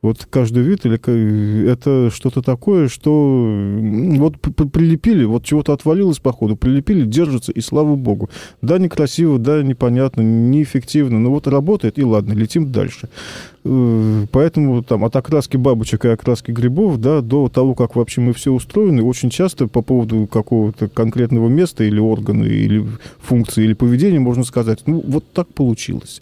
[0.03, 3.79] Вот каждый вид или это что-то такое, что
[4.17, 8.29] вот прилепили, вот чего-то отвалилось по ходу, прилепили, держится, и слава богу.
[8.61, 13.09] Да, некрасиво, да, непонятно, неэффективно, но вот работает, и ладно, летим дальше.
[13.67, 18.33] Э, Поэтому там от окраски бабочек и окраски грибов, да, до того, как вообще мы
[18.33, 22.85] все устроены, очень часто по поводу какого-то конкретного места или органа, или
[23.19, 26.21] функции, или поведения можно сказать, ну, вот так получилось.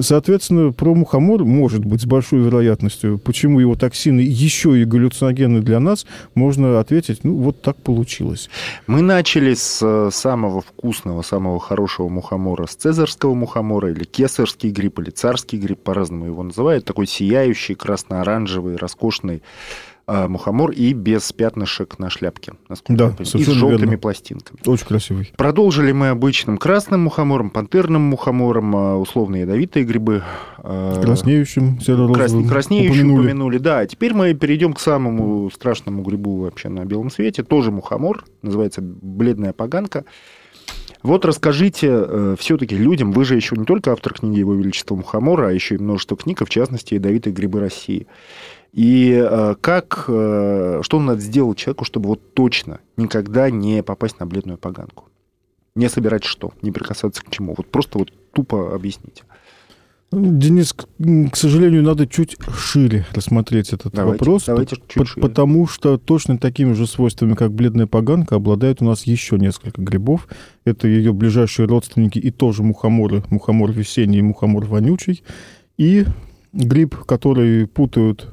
[0.00, 5.80] Соответственно, про мухомор может быть с большой вероятностью, почему его токсины еще и галлюциногены для
[5.80, 8.50] нас, можно ответить, ну, вот так получилось.
[8.86, 14.98] Мы начали с э, самого вкусного, самого хорошего мухомора, с цезарского мухомора, или кесарский гриб,
[14.98, 16.75] или царский гриб, по-разному его называют.
[16.84, 19.42] Такой сияющий, красно-оранжевый, роскошный
[20.08, 22.52] э, мухомор и без пятнышек на шляпке.
[22.68, 23.98] насколько Да, И с желтыми верно.
[23.98, 24.60] пластинками.
[24.64, 25.32] Очень красивый.
[25.36, 30.22] Продолжили мы обычным красным мухомором, пантерным мухомором, э, условно ядовитые грибы.
[30.68, 31.78] э, Краснеющим.
[32.14, 33.18] Крас- краснеющий упомянули.
[33.26, 33.58] упомянули.
[33.58, 37.42] Да, а теперь мы перейдем к самому страшному грибу вообще на белом свете.
[37.42, 40.04] Тоже мухомор, называется бледная поганка.
[41.02, 45.52] Вот расскажите все-таки людям, вы же еще не только автор книги Его Величества Мухомора, а
[45.52, 48.06] еще и множество книг, в частности, «Ядовитые грибы России».
[48.76, 54.26] И э, как, э, что надо сделать человеку, чтобы вот точно никогда не попасть на
[54.26, 55.08] бледную поганку?
[55.74, 56.52] Не собирать что?
[56.60, 57.54] Не прикасаться к чему?
[57.56, 59.22] Вот просто вот тупо объясните.
[60.12, 65.22] Денис, к сожалению, надо чуть шире рассмотреть этот Давайте, вопрос, давайте по- чуть шире.
[65.22, 70.28] потому что точно такими же свойствами, как бледная поганка, обладает у нас еще несколько грибов.
[70.64, 75.24] Это ее ближайшие родственники и тоже мухоморы, мухомор весенний и мухомор вонючий.
[75.76, 76.04] И
[76.52, 78.32] гриб, который путают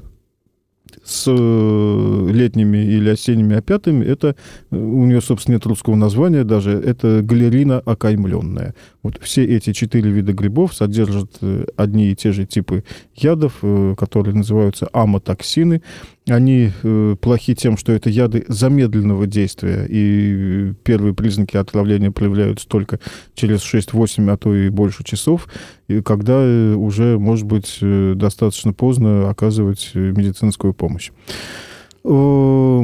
[1.04, 4.36] с э, летними или осенними опятами, это
[4.70, 8.74] э, у нее, собственно, нет русского названия даже, это галерина окаймленная.
[9.02, 13.62] Вот все эти четыре вида грибов содержат э, одни и те же типы ядов,
[13.96, 15.82] которые называются амотоксины.
[16.26, 22.66] Они э, плохи тем, что это яды замедленного действия, и э, первые признаки отравления проявляются
[22.66, 22.98] только
[23.34, 25.48] через 6-8, а то и больше часов,
[25.86, 31.10] и когда э, уже, может быть, э, достаточно поздно оказывать медицинскую помощь.
[32.06, 32.10] Э,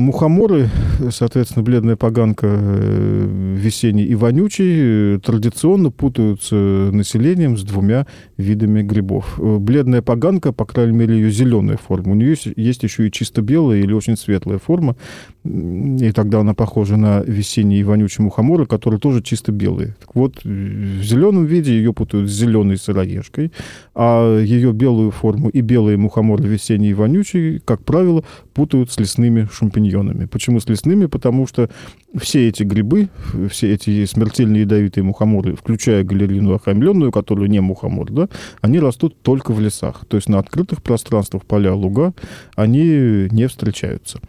[0.01, 0.71] Мухоморы,
[1.11, 8.07] соответственно, бледная поганка э, весенний и вонючий, э, традиционно путаются населением с двумя
[8.39, 9.39] видами грибов.
[9.39, 12.13] Бледная поганка, по крайней мере, ее зеленая форма.
[12.13, 14.97] У нее есть- еще и чисто белая или очень светлая форма,
[15.45, 19.97] и тогда она похожа на весенний и вонючий мухоморы, которые тоже чисто белые.
[20.01, 23.53] Так вот, в зеленом виде ее путают с зеленой сыроежкой,
[23.95, 29.49] а ее белую форму и белые мухоморы весенний и вонючий, как правило, путают с лесными
[29.53, 30.27] шампиньонами.
[30.27, 31.07] Почему с лесными?
[31.07, 31.69] Потому что
[32.17, 33.09] все эти грибы,
[33.51, 38.29] все эти смертельно ядовитые мухоморы, включая галерину охаймленную, которую не мухомор, да,
[38.61, 40.05] они растут только в лесах.
[40.07, 42.13] То есть на открытых пространствах, поля, луга,
[42.55, 44.21] они не встречаются.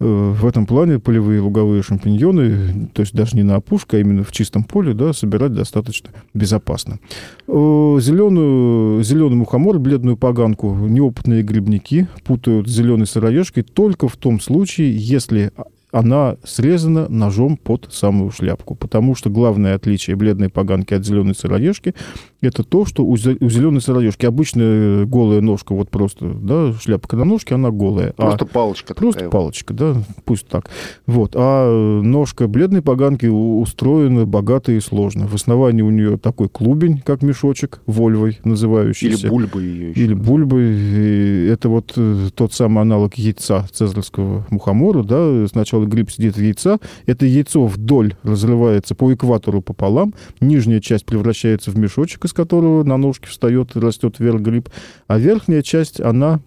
[0.00, 4.24] Э, В этом плане полевые луговые шампиньоны, то есть даже не на опушке, а именно
[4.24, 6.98] в чистом поле, да, собирать достаточно безопасно.
[7.46, 14.96] Зеленую, зеленый мухомор, бледную поганку, неопытные грибники путают с зеленой сыроежкой только в том случае,
[14.96, 15.52] если
[15.94, 18.74] она срезана ножом под самую шляпку.
[18.74, 21.94] Потому что главное отличие бледной поганки от зеленой сыроежки
[22.42, 27.16] это то, что у, зе- у зеленой сыроежки обычная голая ножка, вот просто, да, шляпка
[27.16, 28.12] на ножке, она голая.
[28.18, 29.30] А Просто палочка Просто такая.
[29.30, 30.68] палочка, да, пусть так.
[31.06, 31.32] Вот.
[31.36, 35.26] А э, ножка бледной поганки устроена богато и сложно.
[35.26, 39.26] В основании у нее такой клубень, как мешочек, вольвой называющийся.
[39.26, 40.00] Или бульбы ее еще.
[40.00, 40.62] Или бульбы.
[40.64, 45.02] И Это вот э, тот самый аналог яйца цезарского мухомора.
[45.02, 45.46] Да?
[45.48, 46.78] Сначала гриб сидит в яйца.
[47.06, 50.14] Это яйцо вдоль разрывается по экватору пополам.
[50.40, 54.68] Нижняя часть превращается в мешочек, из которого на ножке встает и растет вверх гриб.
[55.06, 56.40] А верхняя часть, она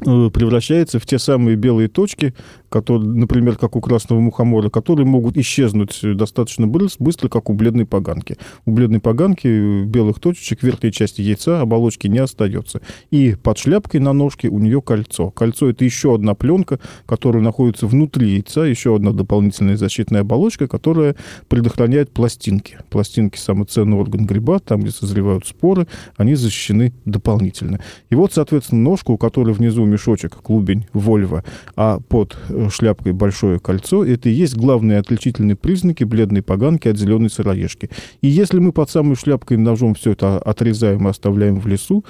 [0.00, 2.34] э, превращается в те самые белые точки,
[2.72, 7.84] которые, например, как у красного мухомора, которые могут исчезнуть достаточно быс- быстро, как у бледной
[7.84, 8.38] поганки.
[8.64, 12.80] У бледной поганки э, белых точечек в верхней части яйца оболочки не остается.
[13.10, 15.30] И под шляпкой на ножке у нее кольцо.
[15.30, 21.14] Кольцо это еще одна пленка, которая находится внутри яйца, еще одна дополнительная защитная оболочка, которая
[21.48, 22.78] предохраняет пластинки.
[22.88, 27.80] Пластинки самый ценный орган гриба, там, где созревают споры, они защищены дополнительно.
[28.08, 31.44] И вот, соответственно, ножка, у которой внизу мешочек, клубень, вольва,
[31.76, 36.96] а под э, шляпкой большое кольцо, это и есть главные отличительные признаки бледной поганки от
[36.96, 37.90] зеленой сыроежки.
[38.20, 42.04] И если мы под самой шляпкой ножом все это отрезаем и оставляем в лесу,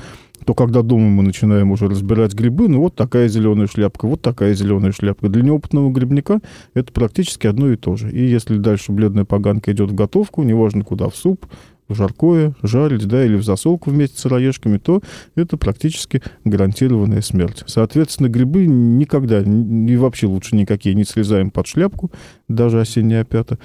[0.44, 4.54] то когда дома мы начинаем уже разбирать грибы, ну вот такая зеленая шляпка, вот такая
[4.54, 5.28] зеленая шляпка.
[5.28, 6.40] Для неопытного грибника
[6.74, 8.10] это практически одно и то же.
[8.10, 11.46] И если дальше бледная поганка идет в готовку, неважно куда, в суп,
[11.94, 15.00] жаркое, жарить, да, или в засолку вместе с сыроежками, то
[15.35, 17.64] это практически гарантированная смерть.
[17.66, 22.11] Соответственно, грибы никогда и вообще лучше никакие не срезаем под шляпку,
[22.48, 23.59] даже осенняя опята,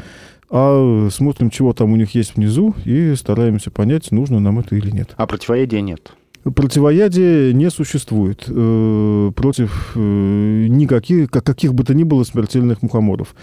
[0.50, 4.90] а смотрим, чего там у них есть внизу, и стараемся понять, нужно нам это или
[4.92, 5.13] нет.
[5.18, 6.13] А противоядия нет?
[6.44, 13.36] Противоядия не существует э, против э, никаких, каких бы то ни было смертельных мухоморов.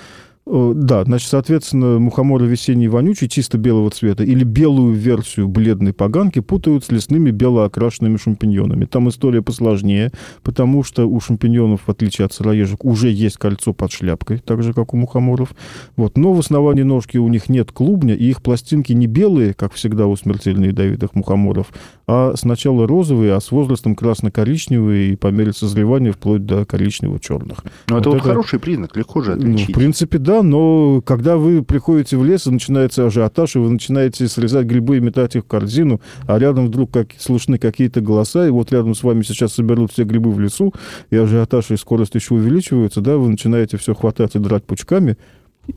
[0.46, 6.40] Э, да, значит, соответственно, мухоморы весенний вонючий, чисто белого цвета, или белую версию бледной поганки
[6.40, 8.84] путают с лесными белоокрашенными шампиньонами.
[8.84, 13.92] Там история посложнее, потому что у шампиньонов, в отличие от сыроежек, уже есть кольцо под
[13.92, 15.54] шляпкой, так же, как у мухоморов.
[15.96, 16.18] Вот.
[16.18, 20.06] Но в основании ножки у них нет клубня, и их пластинки не белые, как всегда
[20.06, 21.68] у смертельно ядовитых мухоморов,
[22.06, 27.64] а сначала розовые, а с возрастом красно-коричневые, и по мере созревания вплоть до коричнево-черных.
[27.88, 29.68] Ну, это вот, это хороший признак, легко же отличить.
[29.68, 33.70] Ну, в принципе, да, но когда вы приходите в лес, и начинается ажиотаж, и вы
[33.70, 38.46] начинаете срезать грибы и метать их в корзину, а рядом вдруг как, слышны какие-то голоса,
[38.46, 40.72] и вот рядом с вами сейчас соберут все грибы в лесу,
[41.10, 45.16] и ажиотаж и скорость еще увеличиваются, да, вы начинаете все хватать и драть пучками,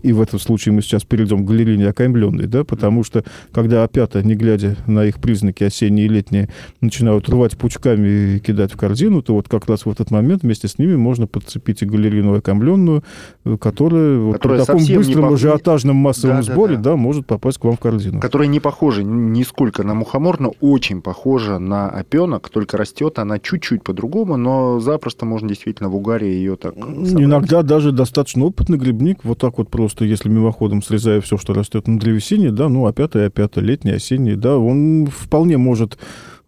[0.01, 4.23] и в этом случае мы сейчас перейдем к галерине окаймленной, да, потому что когда опята,
[4.23, 6.49] не глядя на их признаки осенние и летние,
[6.81, 10.67] начинают рвать пучками и кидать в корзину, то вот как раз в этот момент вместе
[10.67, 13.03] с ними можно подцепить и галерину окаймленную,
[13.43, 15.33] которая, которая вот при таком быстром по...
[15.35, 16.89] ажиотажном массовом да, сборе, да, да.
[16.91, 18.19] да, может попасть к вам в корзину.
[18.19, 23.83] Которая не похожа нисколько на мухомор, но очень похожа на опенок, только растет она чуть-чуть
[23.83, 27.13] по-другому, но запросто можно действительно в угаре ее так собрать.
[27.13, 31.87] Иногда даже достаточно опытный грибник вот так вот просто если мимоходом срезая все, что растет
[31.87, 35.99] на древесине, да, ну, опята и опята, летний, осенний, да, он вполне может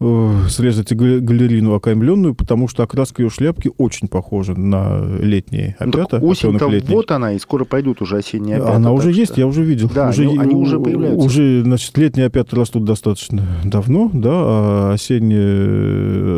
[0.02, 6.20] Э, срезать галерину окаймленную, потому что окраска ее шляпки очень похожа на летние опята.
[6.20, 8.76] Ну, осень-то вот она, и скоро пойдут уже осенние опята.
[8.76, 9.42] Она уже есть, что...
[9.42, 9.92] я уже видел.
[9.94, 11.26] Да, уже, они, они уже появляются.
[11.26, 15.42] Уже, значит, летние опята растут достаточно давно, да, а осенние,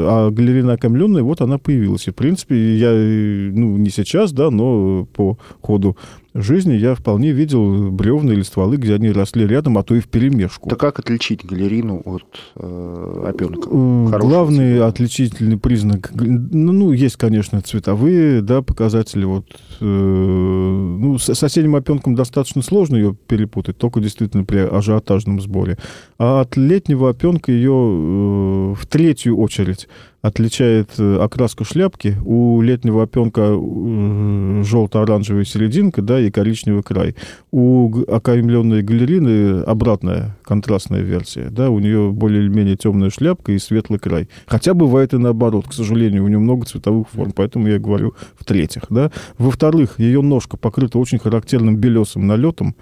[0.09, 2.07] а галерина окаймленная, вот она появилась.
[2.07, 5.95] И, в принципе, я, ну, не сейчас, да, но по ходу
[6.33, 10.07] жизни я вполне видел бревна или стволы, где они росли рядом, а то и в
[10.07, 10.69] перемешку.
[10.69, 12.23] Да как отличить галерину от
[12.55, 13.69] э, опенка?
[13.69, 14.87] Главный цвета?
[14.87, 19.25] отличительный признак, ну, ну, есть, конечно, цветовые, да, показатели.
[19.25, 19.45] Вот,
[19.79, 25.77] э, ну, с соседним опенком достаточно сложно ее перепутать, только действительно при ажиотажном сборе.
[26.17, 29.87] А от летнего опенка ее э, в третью очередь
[30.21, 32.15] отличает э, окраску шляпки.
[32.23, 37.15] У летнего опенка э, желто-оранжевая серединка, да, и коричневый край.
[37.51, 43.59] У окаймленной галерины обратная контрастная версия, да, у нее более или менее темная шляпка и
[43.59, 44.29] светлый край.
[44.45, 48.83] Хотя бывает и наоборот, к сожалению, у нее много цветовых форм, поэтому я говорю в-третьих,
[48.89, 49.11] да.
[49.37, 52.75] Во-вторых, ее ножка покрыта очень характерным белесым налетом,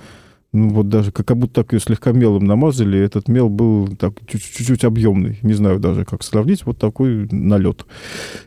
[0.51, 4.83] ну вот даже как будто так ее слегка мелом намазали, этот мел был так чуть-чуть
[4.83, 7.85] объемный, не знаю даже как сравнить, вот такой налет.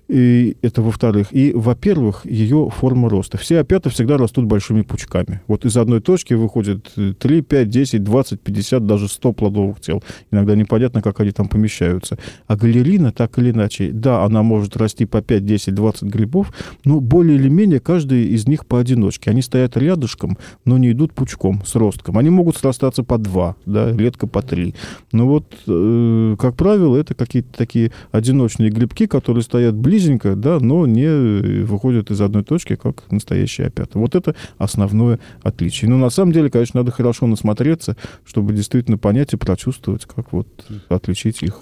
[0.09, 1.29] И это во-вторых.
[1.31, 3.39] И, во-первых, ее форма роста.
[3.39, 5.41] Все опята всегда растут большими пучками.
[5.47, 10.03] Вот из одной точки выходит 3, 5, 10, 20, 50, даже 100 плодовых тел.
[10.31, 12.19] Иногда непонятно, как они там помещаются.
[12.47, 16.53] А галерина, так или иначе, да, она может расти по 5, 10, 20 грибов,
[16.85, 19.31] но более или менее каждый из них поодиночке.
[19.31, 22.19] Они стоят рядышком, но не идут пучком с ростом отростком.
[22.19, 24.75] Они могут срастаться по два, да, редко по три.
[25.13, 30.87] Но вот, э, как правило, это какие-то такие одиночные грибки, которые стоят близенько, да, но
[30.87, 33.99] не выходят из одной точки, как настоящие опята.
[33.99, 35.91] Вот это основное отличие.
[35.91, 40.49] Но на самом деле, конечно, надо хорошо насмотреться, чтобы действительно понять и прочувствовать, как вот
[40.89, 41.61] отличить их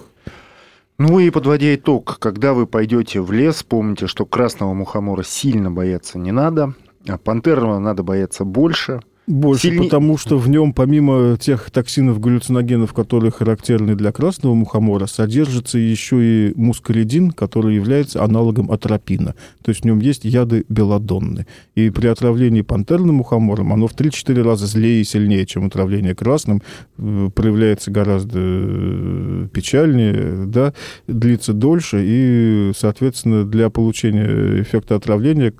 [0.97, 6.19] ну и подводя итог, когда вы пойдете в лес, помните, что красного мухомора сильно бояться
[6.19, 6.75] не надо,
[7.07, 9.01] а пантерного надо бояться больше.
[9.31, 9.85] Больше, Сильней...
[9.85, 16.17] потому что в нем, помимо тех токсинов, галлюциногенов, которые характерны для красного мухомора, содержится еще
[16.21, 19.35] и мускалидин, который является аналогом атропина.
[19.63, 21.47] То есть в нем есть яды белодонны.
[21.75, 26.61] И при отравлении пантерным мухомором оно в 3-4 раза злее и сильнее, чем отравление красным,
[26.97, 30.73] э, проявляется гораздо э, печальнее, да,
[31.07, 35.53] длится дольше, и, соответственно, для получения эффекта отравления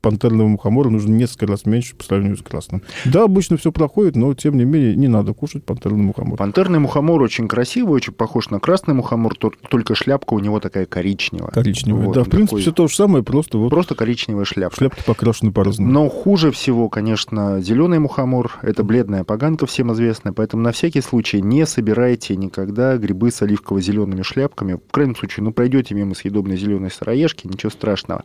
[0.00, 2.82] пантерного мухомора нужно несколько раз меньше по сравнению с красным.
[3.04, 6.38] Да, обычно все проходит, но тем не менее не надо кушать пантерный мухомор.
[6.38, 11.50] Пантерный мухомор очень красивый, очень похож на красный мухомор, только шляпка у него такая коричневая.
[11.50, 12.62] Коричневая, вот, да, в принципе, такой...
[12.62, 13.70] все то же самое, просто вот...
[13.70, 14.76] Просто коричневая шляпка.
[14.76, 15.90] Шляпки покрашены по-разному.
[15.90, 18.58] Но хуже всего, конечно, зеленый мухомор.
[18.62, 24.22] Это бледная поганка, всем известная, поэтому на всякий случай не собирайте никогда грибы с оливково-зелеными
[24.22, 24.74] шляпками.
[24.74, 28.24] В крайнем случае, ну, пройдете мимо съедобной зеленой сыроежки, ничего страшного.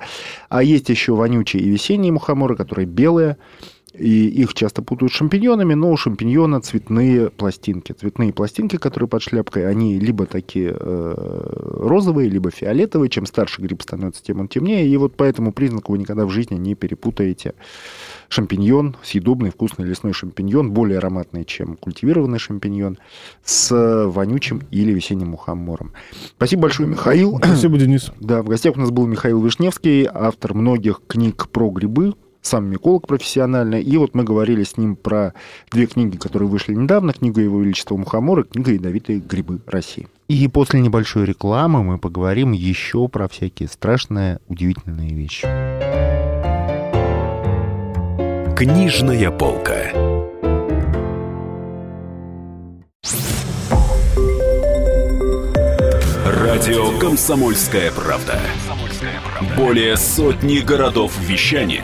[0.49, 3.38] А есть еще вонючий и весенние мухоморы, которые белые,
[3.97, 7.93] и их часто путают с шампиньонами, но у шампиньона цветные пластинки.
[7.93, 13.09] Цветные пластинки, которые под шляпкой, они либо такие э, розовые, либо фиолетовые.
[13.09, 14.88] Чем старше гриб становится, тем он темнее.
[14.88, 17.53] И вот по этому признаку вы никогда в жизни не перепутаете
[18.30, 22.97] шампиньон, съедобный вкусный лесной шампиньон, более ароматный, чем культивированный шампиньон,
[23.43, 25.93] с вонючим или весенним мухомором.
[26.38, 27.38] Спасибо большое, Михаил.
[27.38, 28.11] Спасибо, Денис.
[28.19, 32.13] Да, в гостях у нас был Михаил Вишневский, автор многих книг про грибы,
[32.45, 33.81] сам миколог профессиональный.
[33.81, 35.33] И вот мы говорили с ним про
[35.71, 37.13] две книги, которые вышли недавно.
[37.13, 40.07] Книга Его Величества Мухомора и книга «Ядовитые грибы России».
[40.27, 45.47] И после небольшой рекламы мы поговорим еще про всякие страшные, удивительные вещи.
[48.55, 49.91] Книжная полка.
[56.25, 58.39] Радио «Комсомольская правда».
[59.57, 61.83] Более сотни городов вещания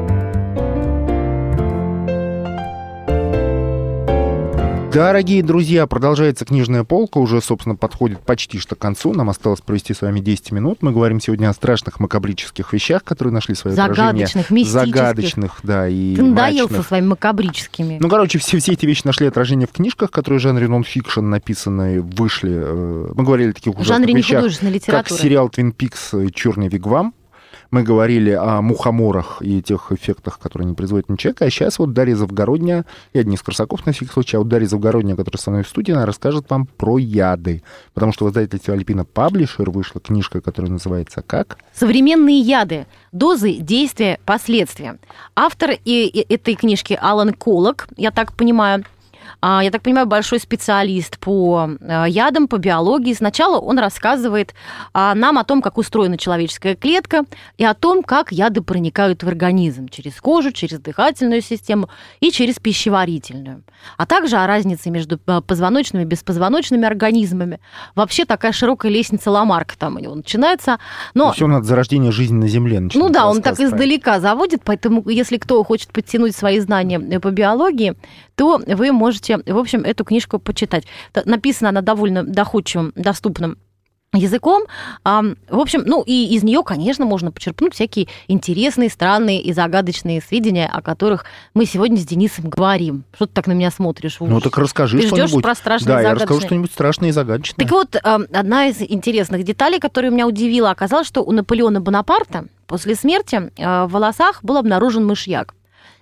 [4.93, 9.13] Дорогие друзья, продолжается книжная полка, уже, собственно, подходит почти что к концу.
[9.13, 10.79] Нам осталось провести с вами 10 минут.
[10.81, 14.45] Мы говорим сегодня о страшных макабрических вещах, которые нашли свое Загадочных, отражение.
[14.49, 14.95] мистических.
[14.95, 17.97] Загадочных, да, и Ты надоел со своими макабрическими.
[18.01, 22.01] Ну, короче, все, все эти вещи нашли отражение в книжках, которые в жанре нон-фикшн написаны,
[22.01, 22.51] вышли.
[22.53, 24.43] э, Мы говорили о таких В ужасных жанре вещах,
[24.87, 26.11] как сериал «Твин Пикс.
[26.33, 27.13] Черный вигвам».
[27.71, 31.45] Мы говорили о мухоморах и тех эффектах, которые они производят на человека.
[31.45, 35.15] А сейчас вот Дарья Завгородня, я Денис Красаков на всякий случай, а вот Дарья Завгородня,
[35.15, 37.63] которая со мной в студии, она расскажет вам про яды.
[37.93, 42.87] Потому что в издательстве Альпина Паблишер вышла книжка, которая называется «Как?» Современные яды.
[43.13, 44.97] Дозы, действия, последствия.
[45.33, 48.83] Автор и, и этой книжки Алан Колок, я так понимаю,
[49.41, 53.13] я так понимаю, большой специалист по а, ядам, по биологии.
[53.13, 54.53] Сначала он рассказывает
[54.93, 57.25] а, нам о том, как устроена человеческая клетка,
[57.57, 61.89] и о том, как яды проникают в организм через кожу, через дыхательную систему
[62.19, 63.63] и через пищеварительную.
[63.97, 67.59] А также о разнице между а, позвоночными и беспозвоночными организмами.
[67.95, 70.77] Вообще такая широкая лестница Ламарка там у него начинается.
[71.15, 75.07] Но Все над зарождение жизни на Земле ну начинает да, он так издалека заводит, поэтому
[75.09, 77.95] если кто хочет подтянуть свои знания э, по биологии,
[78.35, 80.85] то вы можете, в общем, эту книжку почитать.
[81.25, 83.57] Написана она довольно доходчивым, доступным
[84.13, 84.63] языком.
[85.03, 90.21] А, В общем, ну и из нее, конечно, можно почерпнуть всякие интересные, странные и загадочные
[90.21, 93.03] сведения, о которых мы сегодня с Денисом говорим.
[93.13, 94.17] Что ты так на меня смотришь?
[94.19, 95.43] Ну так расскажи Ты что-нибудь.
[95.43, 97.65] про страшные да, я расскажу что-нибудь страшное и загадочное.
[97.65, 97.99] Так вот, э,
[98.33, 103.85] одна из интересных деталей, которая меня удивила, оказалось, что у Наполеона Бонапарта после смерти э,
[103.85, 105.53] в волосах был обнаружен мышьяк.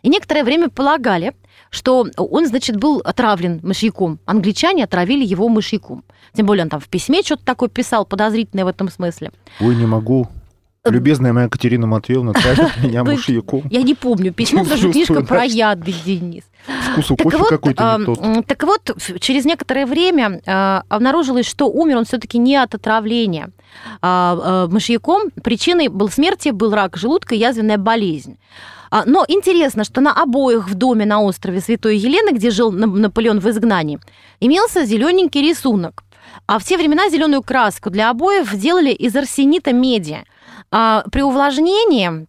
[0.02, 1.34] И некоторое время полагали,
[1.70, 4.20] что он, значит, был отравлен мышьяком.
[4.26, 6.04] Англичане отравили его мышьяком.
[6.34, 9.32] Тем более он там в письме что-то такое писал, подозрительное в этом смысле.
[9.60, 10.28] Ой, не могу.
[10.86, 13.64] Любезная моя Катерина Матвеевна травит меня мышьяком.
[13.70, 16.44] Я не помню письмо, потому что книжка про яды, Денис.
[16.92, 18.46] Вкус у кофе какой-то не тот.
[18.46, 23.52] так вот, через некоторое время а, обнаружилось, что умер он все-таки не от отравления
[24.02, 25.30] а, а, мышьяком.
[25.44, 28.38] Причиной был смерти был рак желудка и язвенная болезнь.
[28.92, 32.98] А, Но интересно, что на обоих в доме на острове Святой Елены, где жил Нап-
[32.98, 34.00] Наполеон в изгнании,
[34.40, 36.04] имелся зелененький рисунок.
[36.48, 40.24] А в те времена зеленую краску для обоев делали из арсенита меди.
[40.72, 42.28] А При увлажнении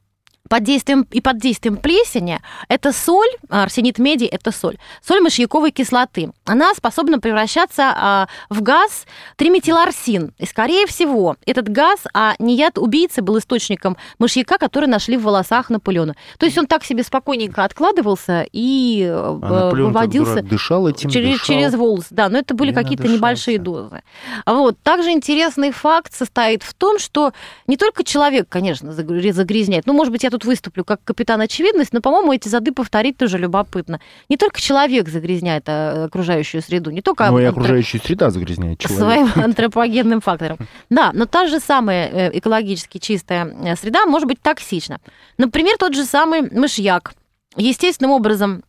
[0.50, 5.70] под действием и под действием плесени это соль, а, арсенит меди это соль, соль мышьяковой
[5.70, 6.32] кислоты.
[6.44, 10.34] Она способна превращаться а, в газ триметиларсин.
[10.38, 15.22] И, скорее всего, этот газ, а не яд убийцы, был источником мышьяка, который нашли в
[15.22, 16.16] волосах Наполеона.
[16.36, 21.34] То есть он так себе спокойненько откладывался и э, А как выводился дышал этим, через,
[21.34, 21.46] дышал.
[21.46, 24.02] через волос, да, но это были какие-то небольшие дозы.
[24.46, 24.76] Вот.
[24.82, 27.32] Также интересный факт состоит в том, что
[27.68, 31.92] не только человек, конечно, загр- загрязняет, ну, может быть, я тут выступлю как капитан очевидность,
[31.92, 34.00] но, по-моему, эти зады повторить тоже любопытно.
[34.28, 39.04] Не только человек загрязняет а, окружающую среду, не только Ну и окружающая среда загрязняет человека.
[39.04, 40.58] своим антропогенным фактором.
[40.88, 45.00] Да, но та же самая э, экологически чистая э, среда может быть токсична.
[45.38, 47.12] Например, тот же самый мышьяк
[47.56, 48.62] естественным образом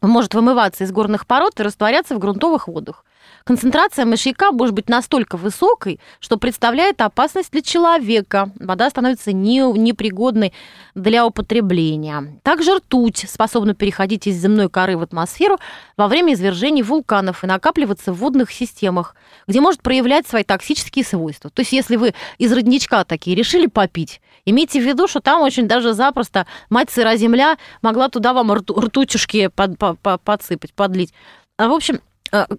[0.00, 3.04] может вымываться из горных пород и растворяться в грунтовых водах.
[3.44, 8.50] Концентрация мышьяка может быть настолько высокой, что представляет опасность для человека.
[8.58, 10.54] Вода становится не, непригодной
[10.94, 12.40] для употребления.
[12.42, 15.58] Также ртуть способна переходить из земной коры в атмосферу
[15.98, 19.14] во время извержений вулканов и накапливаться в водных системах,
[19.46, 21.50] где может проявлять свои токсические свойства.
[21.50, 25.68] То есть если вы из родничка такие решили попить, имейте в виду, что там очень
[25.68, 31.12] даже запросто мать сыра земля могла туда вам рту, ртутюшки под, под, подсыпать, подлить.
[31.56, 32.00] А, в общем,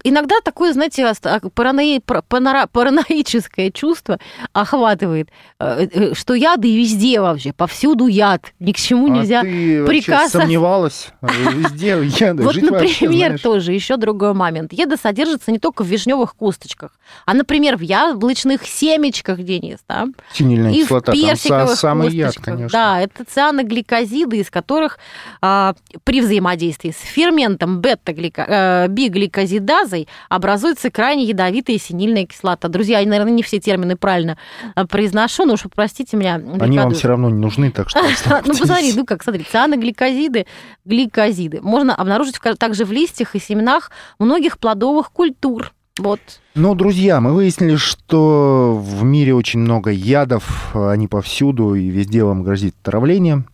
[0.04, 4.18] иногда такое, знаете, а, паранои, параноическое чувство
[4.52, 9.84] охватывает, э, э, что яды везде вообще, повсюду яд, ни к чему а нельзя ты
[9.84, 10.40] прикасаться.
[10.40, 11.08] сомневалась?
[11.20, 12.42] Везде яды.
[12.42, 14.72] Вот, например, тоже еще другой момент.
[14.72, 16.92] Яда содержится не только в вишневых косточках,
[17.26, 20.06] а, например, в яблочных семечках, Денис, да?
[20.32, 22.70] Синильная и кислота, в персиковых самый яд, конечно.
[22.78, 24.98] Да, это цианогликозиды, из которых
[25.42, 25.74] а,
[26.04, 32.68] при взаимодействии с ферментом бета-бигликозид ацетидазой образуется крайне ядовитая синильная кислота.
[32.68, 34.38] Друзья, я, наверное, не все термины правильно
[34.74, 36.40] э, произношу, но уж простите меня.
[36.60, 38.00] Они вам все равно не нужны, так что
[38.46, 40.46] Ну, посмотри, ну как, смотри, цианогликозиды,
[40.84, 41.60] гликозиды.
[41.60, 45.72] Можно обнаружить также в листьях и семенах многих плодовых культур.
[45.98, 46.20] Вот.
[46.54, 52.42] Ну, друзья, мы выяснили, что в мире очень много ядов, они повсюду, и везде вам
[52.42, 53.44] грозит отравление.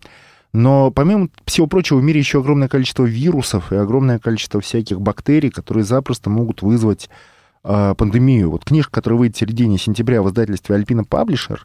[0.53, 5.51] Но помимо всего прочего, в мире еще огромное количество вирусов и огромное количество всяких бактерий,
[5.51, 7.09] которые запросто могут вызвать
[7.65, 8.51] э, пандемию.
[8.51, 11.65] Вот книжка, которая выйдет в середине сентября в издательстве Альпина Паблишер,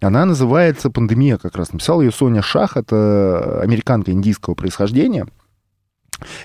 [0.00, 1.72] она называется «Пандемия» как раз.
[1.72, 5.26] Написала ее Соня Шах, это американка индийского происхождения.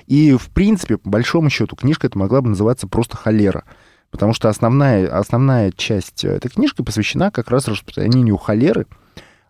[0.07, 3.63] И, в принципе, по большому счету, книжка эта могла бы называться просто «Холера».
[4.11, 8.85] Потому что основная, основная часть этой книжки посвящена как раз распространению холеры–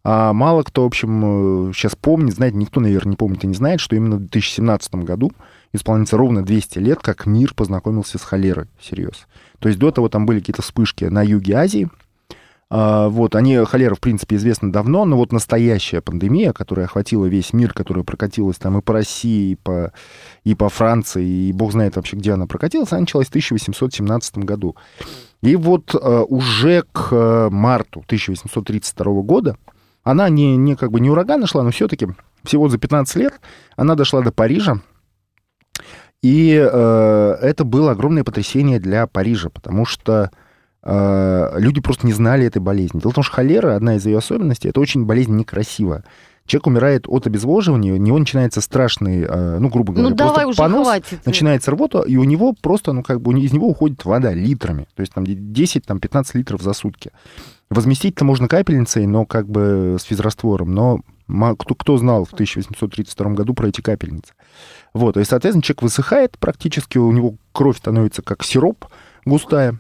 [0.04, 3.54] а мало кто, в общем, сейчас э, помнит, знает, никто, наверное, не помнит и не
[3.54, 5.32] знает, что именно в 2017 году
[5.74, 9.28] исполнится ровно 200 лет, как мир познакомился с холерой всерьез.
[9.60, 11.90] То есть до того там были какие-то вспышки на юге Азии,
[12.72, 17.52] а, вот, они, холера, в принципе, известна давно, но вот настоящая пандемия, которая охватила весь
[17.52, 19.92] мир, которая прокатилась там и по России, и по,
[20.44, 24.76] и по Франции, и бог знает вообще, где она прокатилась, она началась в 1817 году.
[25.42, 29.58] И вот uh, уже к uh, марту 1832 года
[30.10, 32.08] она не, не как бы не ураган нашла, но все-таки
[32.44, 33.40] всего за 15 лет
[33.76, 34.82] она дошла до Парижа.
[36.22, 40.32] И э, это было огромное потрясение для Парижа, потому что
[40.84, 43.00] э, люди просто не знали этой болезни.
[43.00, 46.04] Дело в том, что холера, одна из ее особенностей, это очень болезнь некрасивая.
[46.46, 50.58] Человек умирает от обезвоживания, у него начинается страшный, э, ну, грубо говоря, ну, давай уже
[50.58, 51.26] понос, хватит.
[51.26, 54.88] начинается рвота, и у него просто, ну, как бы, из него уходит вода литрами.
[54.96, 57.12] То есть там 10-15 литров за сутки.
[57.70, 61.02] Возместить-то можно капельницей, но как бы с физраствором, но
[61.56, 64.34] кто, кто знал в 1832 году про эти капельницы.
[64.94, 68.86] Вот, и, соответственно, человек высыхает практически, у него кровь становится как сироп
[69.26, 69.78] густая,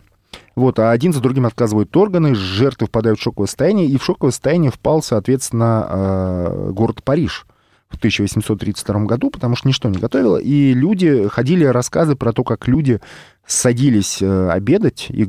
[0.55, 4.31] вот, а один за другим отказывают органы, жертвы впадают в шоковое состояние, и в шоковое
[4.31, 7.47] состояние впал, соответственно, э, город Париж
[7.89, 12.67] в 1832 году, потому что ничто не готовило, и люди, ходили рассказы про то, как
[12.67, 13.01] люди
[13.45, 15.27] садились э, обедать, их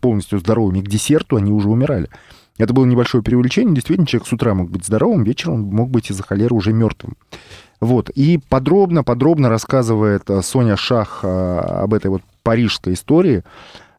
[0.00, 2.08] полностью здоровыми, и к десерту они уже умирали.
[2.58, 3.74] Это было небольшое преувеличение.
[3.74, 7.16] Действительно, человек с утра мог быть здоровым, вечером мог быть из-за холеры уже мертвым.
[7.80, 8.10] Вот.
[8.10, 13.44] И подробно-подробно рассказывает э, Соня Шах э, об этой вот парижской истории.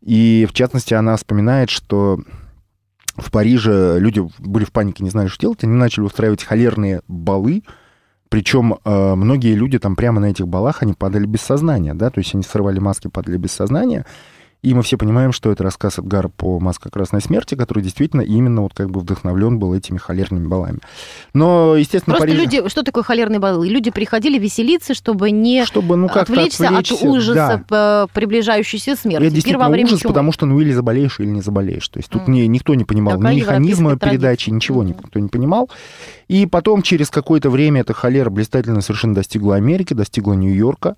[0.01, 2.19] И, в частности, она вспоминает, что
[3.15, 5.63] в Париже люди были в панике, не знали, что делать.
[5.63, 7.63] Они начали устраивать холерные балы,
[8.31, 12.19] причем э, многие люди там прямо на этих балах, они падали без сознания, да, то
[12.19, 14.05] есть они срывали маски, падали без сознания.
[14.63, 18.61] И мы все понимаем, что это рассказ Эдгара по «Маска красной смерти», который действительно именно
[18.61, 20.79] вот как бы вдохновлен был этими холерными балами.
[21.33, 22.43] Но, естественно, Просто Париж...
[22.43, 22.69] люди...
[22.69, 23.67] Что такое холерные балы?
[23.67, 28.07] Люди приходили веселиться, чтобы не чтобы, ну, как отвлечься, отвлечься от ужаса да.
[28.13, 29.23] приближающейся смерти.
[29.25, 30.11] Это действительно во время ужас, чего?
[30.11, 31.87] потому что ну или заболеешь, или не заболеешь.
[31.87, 32.29] То есть тут mm.
[32.29, 34.87] не, никто не понимал Такая ни механизма передачи, ничего mm.
[34.89, 35.71] никто не понимал.
[36.27, 40.97] И потом через какое-то время эта холера блистательно совершенно достигла Америки, достигла Нью-Йорка.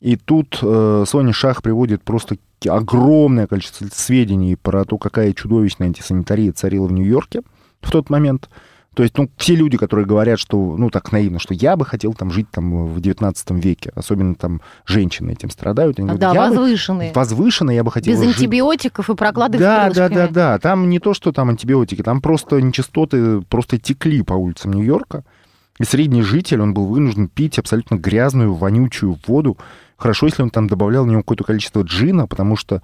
[0.00, 2.36] И тут э, Соня Шах приводит просто
[2.68, 7.42] огромное количество сведений про то, какая чудовищная антисанитария царила в Нью-Йорке
[7.80, 8.48] в тот момент.
[8.94, 12.14] То есть, ну, все люди, которые говорят, что, ну, так наивно, что я бы хотел
[12.14, 15.98] там жить там в 19 веке, особенно там женщины этим страдают.
[15.98, 17.10] Они да, говорят, возвышенные.
[17.10, 18.36] Бы, возвышенные, я бы хотел Без жить.
[18.36, 22.60] антибиотиков и прокладок да, Да, да, да, там не то, что там антибиотики, там просто
[22.62, 25.24] нечистоты просто текли по улицам Нью-Йорка.
[25.80, 29.58] И средний житель, он был вынужден пить абсолютно грязную, вонючую воду,
[30.04, 32.82] Хорошо, если он там добавлял в него какое-то количество джина, потому что,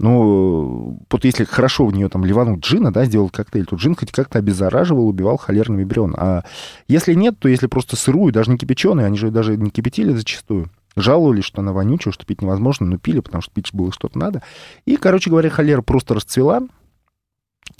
[0.00, 4.10] ну, вот если хорошо в нее там ливануть джина, да, сделал коктейль, то джин хоть
[4.10, 6.16] как-то обеззараживал, убивал холерный вибрион.
[6.18, 6.42] А
[6.88, 10.68] если нет, то если просто сырую, даже не кипяченую, они же даже не кипятили зачастую,
[10.96, 14.42] жаловались, что она вонючая, что пить невозможно, но пили, потому что пить было что-то надо.
[14.84, 16.62] И, короче говоря, холера просто расцвела.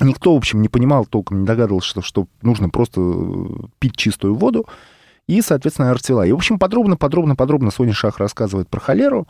[0.00, 3.00] Никто, в общем, не понимал толком, не догадывался, что, что нужно просто
[3.80, 4.66] пить чистую воду.
[5.28, 6.26] И, соответственно, она расцвела.
[6.26, 9.28] И, в общем, подробно, подробно, подробно Соня Шах рассказывает про холеру.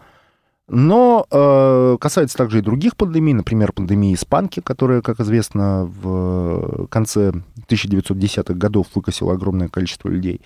[0.71, 7.33] Но э, касается также и других пандемий, например, пандемии испанки, которая, как известно, в конце
[7.69, 10.43] 1910-х годов выкосила огромное количество людей.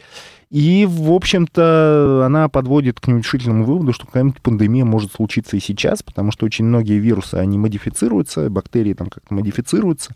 [0.49, 6.05] И, в общем-то, она подводит к неутешительному выводу, что какая-нибудь пандемия может случиться и сейчас,
[6.05, 10.15] потому что очень многие вирусы, они модифицируются, бактерии там как-то модифицируются,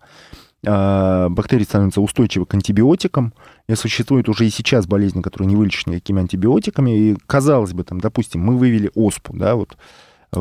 [0.66, 3.32] бактерии становятся устойчивы к антибиотикам,
[3.68, 6.98] и существует уже и сейчас болезни, которые не вылечишь никакими антибиотиками.
[6.98, 9.76] И, казалось бы, там, допустим, мы вывели оспу, да, вот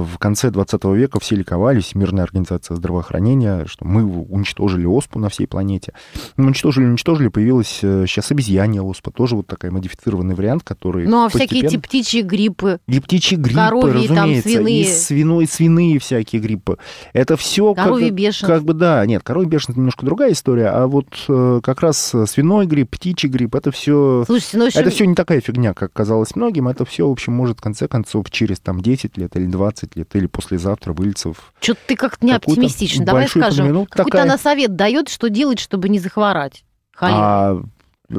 [0.04, 5.48] в конце 20 века все ликовали, Всемирная организация здравоохранения, что мы уничтожили оспу на всей
[5.48, 5.94] планете.
[6.38, 11.26] Мы уничтожили, уничтожили, появилась сейчас э, обезьянья оспа, тоже вот такой модифицированный вариант, который Ну,
[11.26, 12.80] а всякие эти птичьи гриппы?
[12.88, 14.82] И птичьи гриппы, коровьи, разумеется, там, свиные.
[14.82, 16.78] и свиной, свиные всякие гриппы.
[17.14, 18.48] Это все Коровье как, бешенство.
[18.48, 22.66] как бы, да, нет, коровье бешенство немножко другая история, а вот э, как раз свиной
[22.66, 24.24] грипп, птичий грипп, это все...
[24.26, 27.60] Слушайте, ну, это все не такая фигня, как казалось многим, это все, в общем, может,
[27.60, 31.54] в конце концов, через там 10 лет или 20 20 лет или послезавтра выльется в...
[31.60, 33.06] Что-то ты как-то не оптимистичен.
[33.06, 34.24] Давай скажем, какой-то такая...
[34.24, 36.64] она совет дает, что делать, чтобы не захворать.
[36.94, 37.18] Холера.
[37.20, 37.64] А,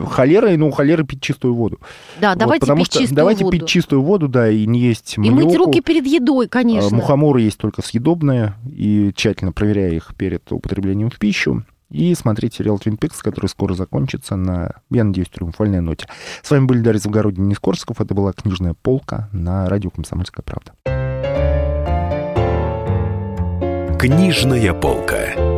[0.06, 1.80] холера, ну, холера пить чистую воду.
[2.20, 3.58] Да, вот, давайте потому пить что, чистую давайте воду.
[3.58, 5.40] пить чистую воду, да, и не есть маньоку.
[5.40, 6.96] И мыть руки перед едой, конечно.
[6.96, 11.64] Мухоморы есть только съедобные, и тщательно проверяя их перед употреблением в пищу.
[11.88, 16.08] И смотреть сериал Twin Peaks, который скоро закончится на, я надеюсь, триумфальной ноте.
[16.42, 18.00] С вами были Дарья Завгородний, Денис Корсаков.
[18.00, 20.72] Это была «Книжная полка» на радио «Комсомольская правда».
[24.06, 25.55] Книжная полка.